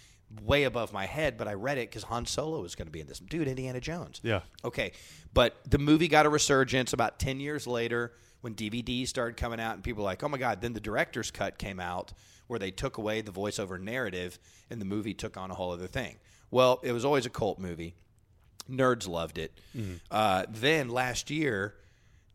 [0.44, 3.00] Way above my head, but I read it because Han Solo was going to be
[3.00, 3.18] in this.
[3.18, 4.20] Dude, Indiana Jones.
[4.22, 4.42] Yeah.
[4.64, 4.92] Okay,
[5.34, 9.74] but the movie got a resurgence about 10 years later when DVDs started coming out,
[9.74, 10.60] and people were like, oh my God.
[10.60, 12.12] Then the director's cut came out
[12.46, 14.38] where they took away the voiceover narrative,
[14.70, 16.16] and the movie took on a whole other thing.
[16.50, 17.94] Well, it was always a cult movie.
[18.70, 19.58] Nerds loved it.
[20.10, 21.74] Uh, then last year,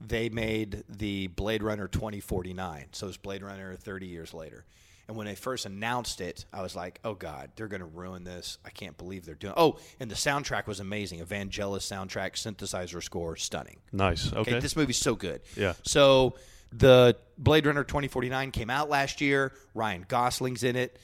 [0.01, 2.87] they made the Blade Runner 2049.
[2.91, 4.65] So it's Blade Runner 30 years later.
[5.07, 8.23] And when they first announced it, I was like, "Oh God, they're going to ruin
[8.23, 8.57] this!
[8.65, 11.19] I can't believe they're doing." Oh, and the soundtrack was amazing.
[11.19, 13.77] Evangelis soundtrack, synthesizer score, stunning.
[13.91, 14.27] Nice.
[14.31, 14.39] Okay.
[14.39, 15.41] Okay, this movie's so good.
[15.55, 15.73] Yeah.
[15.83, 16.35] So
[16.71, 19.53] the Blade Runner 2049 came out last year.
[19.73, 20.97] Ryan Gosling's in it.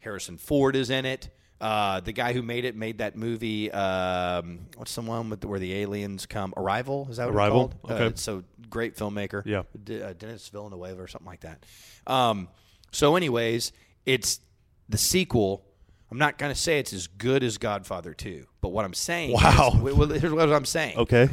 [0.00, 1.28] Harrison Ford is in it.
[1.60, 3.70] Uh, the guy who made it made that movie.
[3.72, 6.54] Um, what's the one with the, where the aliens come?
[6.56, 7.64] Arrival is that what Arrival?
[7.64, 8.00] it's called?
[8.00, 8.06] Okay.
[8.06, 9.44] Uh, so great filmmaker.
[9.44, 9.62] Yeah.
[9.82, 11.64] D- uh, Denis Villeneuve or something like that.
[12.06, 12.48] Um,
[12.90, 13.72] so, anyways,
[14.06, 14.40] it's
[14.88, 15.64] the sequel.
[16.10, 19.32] I'm not going to say it's as good as Godfather 2, but what I'm saying.
[19.32, 19.72] Wow.
[19.74, 20.96] Is, well, here's what I'm saying.
[20.96, 21.28] Okay.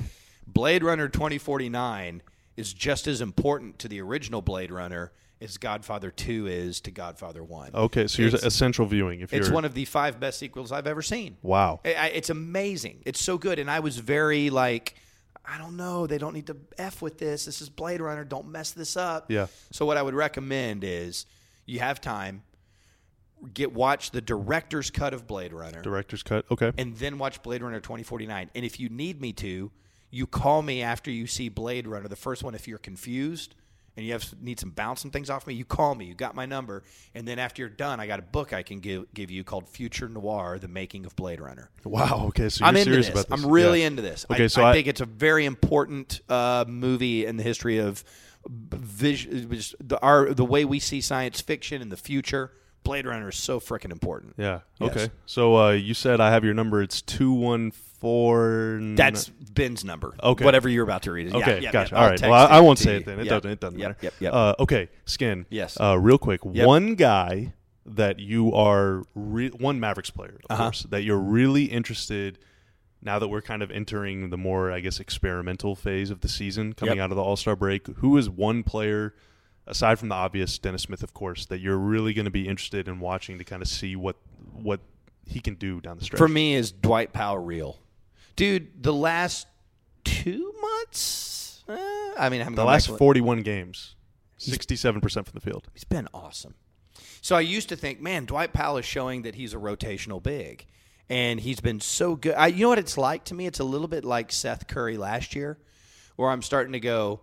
[0.45, 2.21] Blade Runner 2049
[2.57, 7.43] is just as important to the original Blade Runner as Godfather 2 is to Godfather
[7.43, 7.71] 1.
[7.73, 8.07] Okay.
[8.07, 9.21] So you're It's- essential viewing.
[9.21, 11.37] If It's one of the five best sequels I've ever seen.
[11.41, 11.79] wow.
[11.85, 13.01] I- I- It's amazing.
[13.05, 13.59] It's so good.
[13.59, 14.95] And I was very like,
[15.45, 16.07] I don't know.
[16.07, 17.45] They don't need to F with this.
[17.45, 18.23] This is Blade Runner.
[18.23, 19.29] Don't mess this up.
[19.29, 19.47] Yeah.
[19.71, 21.25] So what I would recommend is
[21.65, 22.43] you have time,
[23.53, 26.45] get watch the director's cut of Blade Runner Director's cut.
[26.51, 26.71] Okay.
[26.77, 28.49] and then watch Blade Runner 2049.
[28.55, 29.71] And if you need me to,
[30.11, 33.55] you call me after you see Blade Runner, the first one, if you're confused
[33.97, 36.05] and you have need some bouncing things off me, you call me.
[36.05, 36.83] You got my number.
[37.13, 39.67] And then after you're done, I got a book I can give, give you called
[39.69, 41.69] Future Noir, The Making of Blade Runner.
[41.83, 42.25] Wow.
[42.27, 42.49] Okay.
[42.49, 43.09] So you're I'm into this.
[43.09, 43.43] about this.
[43.43, 43.87] I'm really Yeah.
[43.87, 44.25] into this.
[44.31, 47.77] Okay, I, so I, I- think it's a very important uh, movie in the history
[47.77, 48.03] of
[48.49, 52.51] vision, the, our, the way we see science fiction in the future.
[52.83, 54.35] Blade Runner is so freaking important.
[54.37, 54.59] Yeah.
[54.79, 54.91] Yes.
[54.91, 55.09] Okay.
[55.25, 56.83] So uh, you said I have your number.
[56.83, 58.79] It's two one four.
[58.95, 60.13] That's Ben's number.
[60.21, 60.45] Okay.
[60.45, 61.29] Whatever you're about to read.
[61.31, 61.95] Yeah, Okay, yeah, gotcha.
[61.95, 62.01] yeah.
[62.03, 62.21] All right.
[62.21, 63.19] Well, I, I won't say it then.
[63.19, 63.29] It Yeah.
[63.31, 63.49] doesn't.
[63.51, 63.99] It doesn't Yep, matter.
[64.03, 64.13] Yep.
[64.19, 64.33] Yep.
[64.33, 65.47] Uh, okay, Skin.
[65.49, 65.79] Yes.
[65.81, 66.67] Uh, real quick, Yep.
[66.67, 67.53] one guy
[67.87, 70.63] that you are re- one Mavericks player, of Uh-huh.
[70.65, 72.37] course, that you're really interested.
[73.05, 76.73] Now that we're kind of entering the more, I guess, experimental phase of the season,
[76.73, 77.03] coming Yep.
[77.05, 79.13] out of the All Star break, who is one player,
[79.67, 82.87] aside from the obvious Dennis Smith, of course, that you're really going to be interested
[82.87, 84.15] in watching to kind of see what
[84.51, 84.79] what
[85.27, 86.17] he can do down the stretch?
[86.17, 87.79] For me, is Dwight Powell real?
[88.35, 89.47] Dude, the last
[90.03, 91.63] two months.
[91.67, 91.77] Uh,
[92.17, 93.95] I mean, I'm the last 41 games,
[94.37, 95.67] 67 percent from the field.
[95.73, 96.55] He's been awesome.
[97.21, 100.65] So I used to think, man, Dwight Powell is showing that he's a rotational big,
[101.09, 102.35] and he's been so good.
[102.35, 103.45] I, you know what it's like to me?
[103.45, 105.57] It's a little bit like Seth Curry last year,
[106.15, 107.21] where I'm starting to go,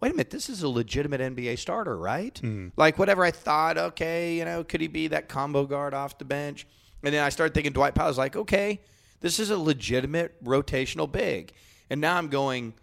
[0.00, 2.36] wait a minute, this is a legitimate NBA starter, right?
[2.38, 2.68] Hmm.
[2.76, 6.24] Like whatever I thought, okay, you know, could he be that combo guard off the
[6.24, 6.66] bench?
[7.02, 8.80] And then I started thinking Dwight Powell's like, okay,
[9.20, 11.52] this is a legitimate rotational big,
[11.88, 12.74] and now I'm going.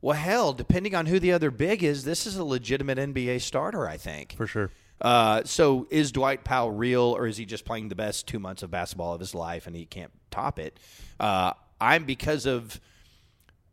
[0.00, 3.86] Well, hell, depending on who the other big is, this is a legitimate NBA starter,
[3.86, 4.34] I think.
[4.36, 4.72] For sure.
[5.02, 8.62] Uh, so is Dwight Powell real, or is he just playing the best two months
[8.62, 10.78] of basketball of his life and he can't top it?
[11.18, 12.80] Uh, I'm because of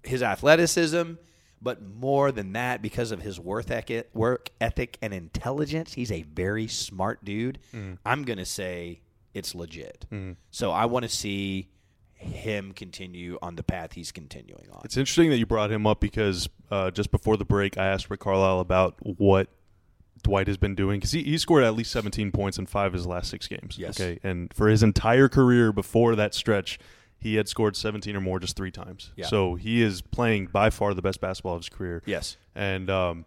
[0.04, 1.14] his athleticism,
[1.62, 5.94] but more than that, because of his work ethic, work ethic and intelligence.
[5.94, 7.60] He's a very smart dude.
[8.06, 9.02] I'm gonna say
[9.36, 10.06] it's legit.
[10.50, 11.70] So I want to see
[12.16, 14.82] him continue on the path he's continuing on.
[14.84, 18.10] It's interesting that you brought him up because uh, just before the break, I asked
[18.10, 19.48] Rick Carlisle about what
[20.24, 22.94] Dwight has been doing because he, he scored at least 17 points in five of
[22.94, 23.78] his last six games.
[23.78, 24.00] Yes.
[24.00, 24.20] Okay.
[24.24, 26.80] And for his entire career before that stretch,
[27.18, 29.12] he had scored 17 or more just three times.
[29.16, 29.26] Yeah.
[29.28, 32.02] So he is playing by far the best basketball of his career.
[32.06, 32.38] Yes.
[32.56, 33.26] And um,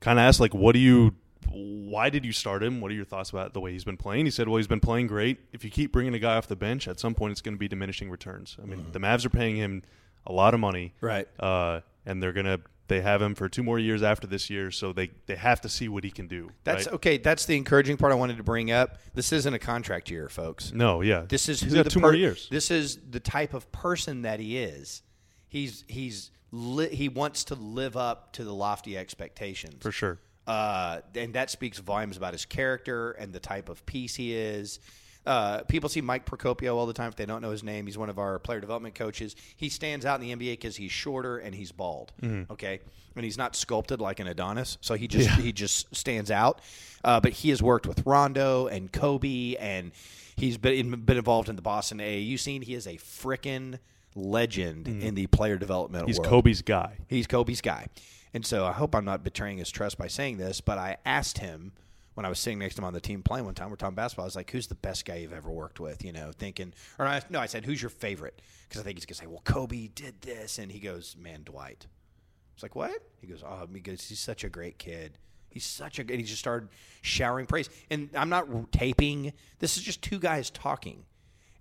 [0.00, 1.14] kind of asked, like, what do you.
[1.50, 2.80] Why did you start him?
[2.80, 4.26] What are your thoughts about the way he's been playing?
[4.26, 5.38] He said, "Well, he's been playing great.
[5.52, 7.58] If you keep bringing a guy off the bench, at some point it's going to
[7.58, 8.56] be diminishing returns.
[8.62, 9.82] I mean, the Mavs are paying him
[10.24, 11.06] a lot of money, Mm-hmm.
[11.06, 11.28] Right.
[11.40, 14.92] uh, and they're gonna they have him for two more years after this year, so
[14.92, 16.50] they they have to see what he can do.
[16.64, 16.94] That's right?
[16.94, 17.18] okay.
[17.18, 18.98] That's the encouraging part I wanted to bring up.
[19.14, 20.72] This isn't a contract year, folks.
[20.72, 21.24] no, yeah.
[21.28, 22.48] This is he's who got the two per- more years.
[22.50, 25.02] This is the type of person that he is.
[25.48, 30.18] He's he's li- he wants to live up to the lofty expectations for sure.
[30.46, 34.80] uh, and that speaks volumes about his character and the type of piece he is.
[35.24, 37.86] Uh, people see Mike Procopio all the time if they don't know his name.
[37.86, 39.36] He's one of our player development coaches.
[39.56, 42.12] He stands out in the NBA because he's shorter and he's bald.
[42.50, 42.80] Okay,
[43.14, 46.60] and he's not sculpted like an Adonis, so he just he just stands out.
[47.04, 49.92] Uh, but he has worked with Rondo and Kobe, and
[50.36, 52.62] he's been been involved in the Boston AAU scene.
[52.62, 53.78] He is a frickin'
[54.14, 56.28] legend in the player development He's world.
[56.28, 56.98] Kobe's guy.
[57.08, 57.88] He's Kobe's guy.
[58.34, 61.38] And so I hope I'm not betraying his trust by saying this, but I asked
[61.38, 61.72] him
[62.14, 63.94] when I was sitting next to him on the team playing one time, we're talking
[63.94, 64.24] basketball.
[64.24, 66.04] I was like, who's the best guy you've ever worked with?
[66.04, 68.42] You know, thinking, or I, no, I said, who's your favorite?
[68.68, 70.58] Because I think he's to say, well, Kobe did this.
[70.58, 71.86] And he goes, man, Dwight.
[71.86, 73.00] I was like, what?
[73.20, 75.18] He goes, oh, goes, he's such a great kid.
[75.48, 76.18] He's such a good.
[76.18, 76.68] He just started
[77.02, 77.68] showering praise.
[77.90, 79.32] And I'm not taping.
[79.58, 81.04] This is just two guys talking.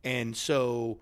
[0.04, 1.00] And so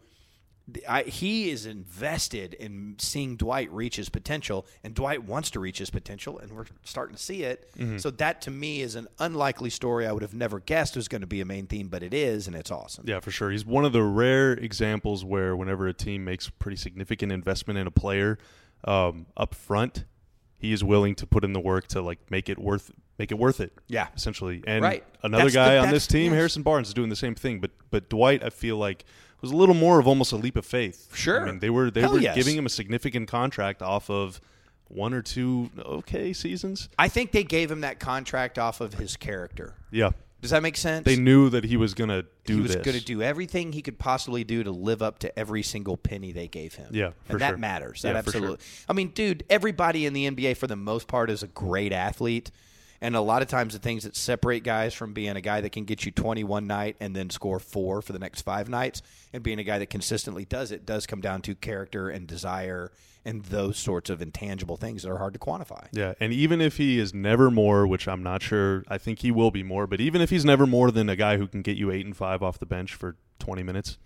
[0.87, 5.77] I, he is invested in seeing Dwight reach his potential, and Dwight wants to reach
[5.79, 7.69] his potential, and we're starting to see it.
[7.97, 10.05] So that to me is an unlikely story.
[10.07, 12.47] I would have never guessed was going to be a main theme, but it is,
[12.47, 13.05] and it's awesome.
[13.07, 13.51] Yeah, for sure.
[13.51, 17.87] He's one of the rare examples where whenever a team makes pretty significant investment in
[17.87, 18.37] a player
[18.83, 20.05] um, up front,
[20.57, 23.37] he is willing to put in the work to like make it worth make it
[23.37, 23.73] worth it.
[23.87, 24.07] Yeah.
[24.15, 24.63] essentially.
[24.65, 25.03] And Right.
[25.23, 26.37] another That's the- guy on this team, yes.
[26.37, 27.59] Harrison Barnes, is doing the same thing.
[27.59, 29.03] But but Dwight, I feel like
[29.41, 31.09] was a little more of almost a leap of faith.
[31.15, 31.41] Sure.
[31.41, 32.35] I mean, they were they Hell were yes.
[32.35, 34.39] giving him a significant contract off of
[34.87, 36.89] one or two okay seasons.
[36.97, 39.75] I think they gave him that contract off of his character.
[39.91, 40.11] Yeah,
[40.41, 41.05] Does that make sense?
[41.05, 43.99] they knew that he was gonna do he was going to do everything he could
[43.99, 46.87] possibly do to live up to every single penny they gave him.
[46.91, 47.57] Yeah, for and that sure.
[47.57, 48.01] matters.
[48.01, 48.39] That Yeah, for sure.
[48.41, 48.65] absolutely.
[48.89, 52.49] I mean, dude, everybody in the NBA for the most part is a great athlete.
[53.01, 55.71] And a lot of times, the things that separate guys from being a guy that
[55.71, 59.41] can get you 21 night and then score four for the next five nights, and
[59.41, 62.91] being a guy that consistently does it, does come down to character and desire
[63.25, 65.87] and those sorts of intangible things that are hard to quantify.
[65.91, 69.31] Yeah, and even if he is never more, which I'm not sure, I think he
[69.31, 69.87] will be more.
[69.87, 72.15] But even if he's never more than a guy who can get you eight and
[72.15, 73.97] five off the bench for 20 minutes,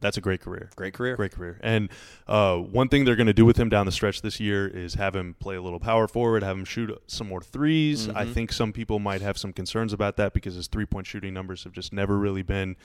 [0.00, 0.70] that's a great career.
[0.76, 1.14] Great career.
[1.16, 1.58] Great career.
[1.62, 1.88] And
[2.26, 4.94] uh, one thing they're going to do with him down the stretch this year is
[4.94, 8.32] have him play a little power forward, have him shoot some more 3s I Mm-hmm.
[8.32, 11.64] think some people might have some concerns about that because his three point shooting numbers
[11.64, 12.76] have just never really been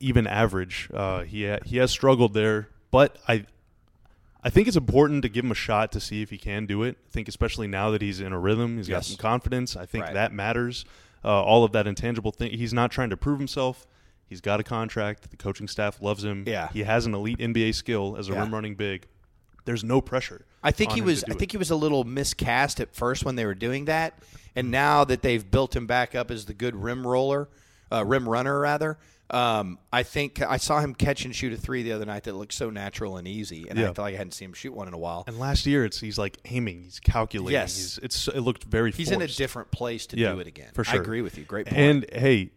[0.00, 0.88] even average.
[0.92, 3.46] Uh, he ha- he has struggled there, but I
[4.44, 6.82] I think it's important to give him a shot to see if he can do
[6.84, 6.96] it.
[7.08, 9.74] I think especially now that he's in a rhythm, he's got some confidence.
[9.76, 10.14] I think Right.
[10.14, 10.84] that matters.
[11.24, 12.52] Uh, all of that intangible thing.
[12.52, 13.86] He's not trying to prove himself.
[14.28, 15.30] He's got a contract.
[15.30, 16.44] The coaching staff loves him.
[16.46, 16.68] Yeah.
[16.72, 18.40] He has an elite NBA skill as a Yeah.
[18.40, 19.06] rim running big.
[19.64, 20.44] There's no pressure.
[20.62, 21.24] I think he was.
[21.24, 21.52] I think it.
[21.52, 24.14] he was a little miscast at first when they were doing that,
[24.54, 27.48] and now that they've built him back up as the good rim roller,
[27.92, 28.98] uh, rim runner rather.
[29.28, 32.34] Um, I think I saw him catch and shoot a three the other night that
[32.34, 33.86] looked so natural and easy, and I Yeah.
[33.88, 35.24] felt like I hadn't seen him shoot one in a while.
[35.26, 37.52] And last year, it's he's like aiming, he's calculating.
[37.54, 37.76] Yes.
[37.76, 38.92] He's, it's it looked very.
[38.92, 40.70] He's in a different place to Yeah, do it again.
[40.74, 41.44] for sure, I agree with you.
[41.44, 41.76] Great point.
[41.76, 42.50] And hey,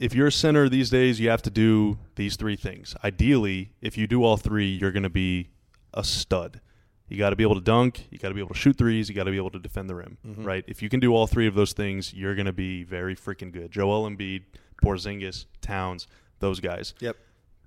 [0.00, 2.94] if you're a center these days, you have to do these three things.
[3.04, 5.50] Ideally, if you do all three, you're going to be
[5.94, 6.60] a stud.
[7.08, 9.08] You got to be able to dunk, you got to be able to shoot threes,
[9.08, 10.44] you got to be able to defend the rim, Mm-hmm.
[10.44, 10.64] right?
[10.66, 13.52] If you can do all three of those things, you're going to be very freaking
[13.52, 13.70] good.
[13.70, 14.42] Joel Embiid,
[14.82, 16.06] Porzingis, Towns,
[16.40, 16.94] those guys.
[17.00, 17.16] yep.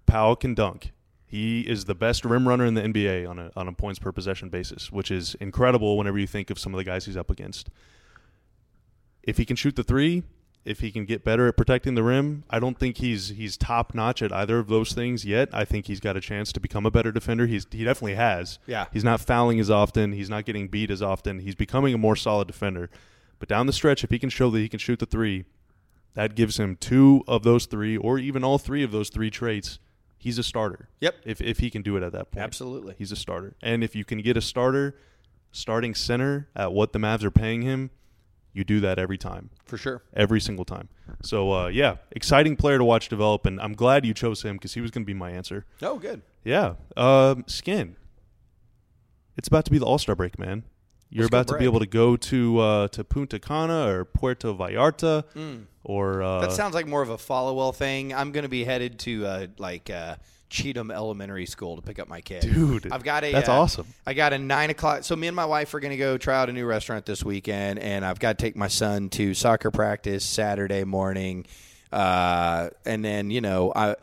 [0.05, 0.91] Powell can dunk.
[1.25, 4.11] He is the best rim runner in the NBA on a on a points per
[4.11, 7.29] possession basis, which is incredible whenever you think of some of the guys he's up
[7.29, 7.69] against.
[9.23, 10.23] If he can shoot the three,
[10.65, 13.93] if he can get better at protecting the rim, I don't think he's he's top
[13.95, 15.49] notch at either of those things yet.
[15.53, 17.47] I think he's got a chance to become a better defender.
[17.47, 18.59] He's he definitely has.
[18.67, 18.85] Yeah.
[18.91, 20.11] He's not fouling as often.
[20.11, 21.39] He's not getting beat as often.
[21.39, 22.89] He's becoming a more solid defender.
[23.39, 25.45] But down the stretch, if he can show that he can shoot the three,
[26.13, 29.79] that gives him two of those three, or even all three of those three traits.
[30.17, 30.89] He's a starter.
[30.99, 31.15] Yep.
[31.23, 32.95] If if he can do it at that point, Absolutely.
[32.97, 33.55] he's a starter.
[33.61, 34.97] And if you can get a starter,
[35.53, 37.91] starting center at what the Mavs are paying him,
[38.53, 40.01] you do that every time, For sure.
[40.13, 40.89] every single time.
[41.23, 44.73] So uh, yeah, exciting player to watch develop, and I'm glad you chose him because
[44.73, 45.65] he was going to be my answer.
[45.81, 46.21] Oh, good.
[46.43, 47.95] Yeah, um, skin.
[49.37, 50.63] It's about to be the All Star break, man.
[51.11, 51.59] You're Let's about to break.
[51.61, 55.23] be able to go to uh, to Punta Cana or Puerto Vallarta,
[55.83, 56.41] or uh.
[56.41, 58.13] That sounds like more of a follow-well thing.
[58.13, 60.15] I'm going to be headed to uh, like uh,
[60.49, 62.41] Cheatham Elementary School to pick up my kid.
[62.41, 63.31] Dude, I've got a.
[63.31, 63.87] that's uh, awesome.
[64.05, 65.03] I got a nine o'clock.
[65.03, 67.23] So me and my wife are going to go try out a new restaurant this
[67.23, 71.45] weekend, and I've got to take my son to soccer practice Saturday morning,
[71.91, 73.95] uh, and then you know I.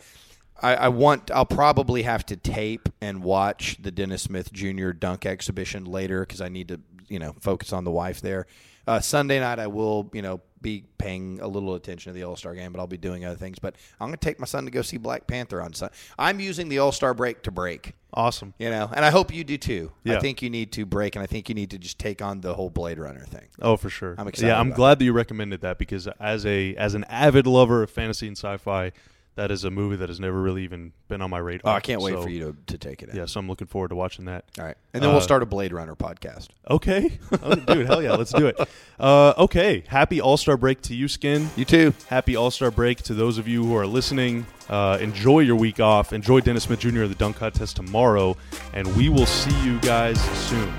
[0.59, 1.30] I, I want.
[1.30, 4.92] I'll probably have to tape and watch the Dennis Smith Jr.
[4.92, 8.47] dunk exhibition later because I need to, you know, focus on the wife there.
[8.86, 12.36] Uh, Sunday night, I will, you know, be paying a little attention to the All
[12.36, 13.59] Star game, but I'll be doing other things.
[13.59, 15.94] But I'm going to take my son to go see Black Panther on Sunday.
[16.18, 17.94] I'm using the All Star break to break.
[18.14, 18.54] Awesome.
[18.59, 19.92] You know, and I hope you do too.
[20.07, 22.40] I think you need to break, and I think you need to just take on
[22.40, 23.46] the whole Blade Runner thing.
[23.61, 24.14] Oh, for sure.
[24.16, 27.46] I'm excited Yeah, I'm glad that you recommended that because as a as an avid
[27.46, 28.92] lover of fantasy and sci-fi,
[29.37, 31.72] that is a movie that has never really even been on my radar.
[31.72, 33.11] Oh, I can't wait So, for you to, to take it.
[33.11, 33.16] In.
[33.16, 34.45] Yeah, so I'm looking forward to watching that.
[34.59, 36.49] All right, and then we'll Uh, start a Blade Runner podcast.
[36.68, 38.59] Okay, oh, dude, hell yeah, let's do it.
[38.99, 41.51] Uh, okay, happy All Star break to you, Skin.
[41.55, 41.95] You too.
[42.09, 44.47] Happy All Star break to those of you who are listening.
[44.68, 46.12] Uh, enjoy your week off.
[46.12, 47.05] Enjoy Dennis Smith Jr.
[47.05, 48.37] the dunk contest tomorrow,
[48.72, 50.72] and we will see you guys soon.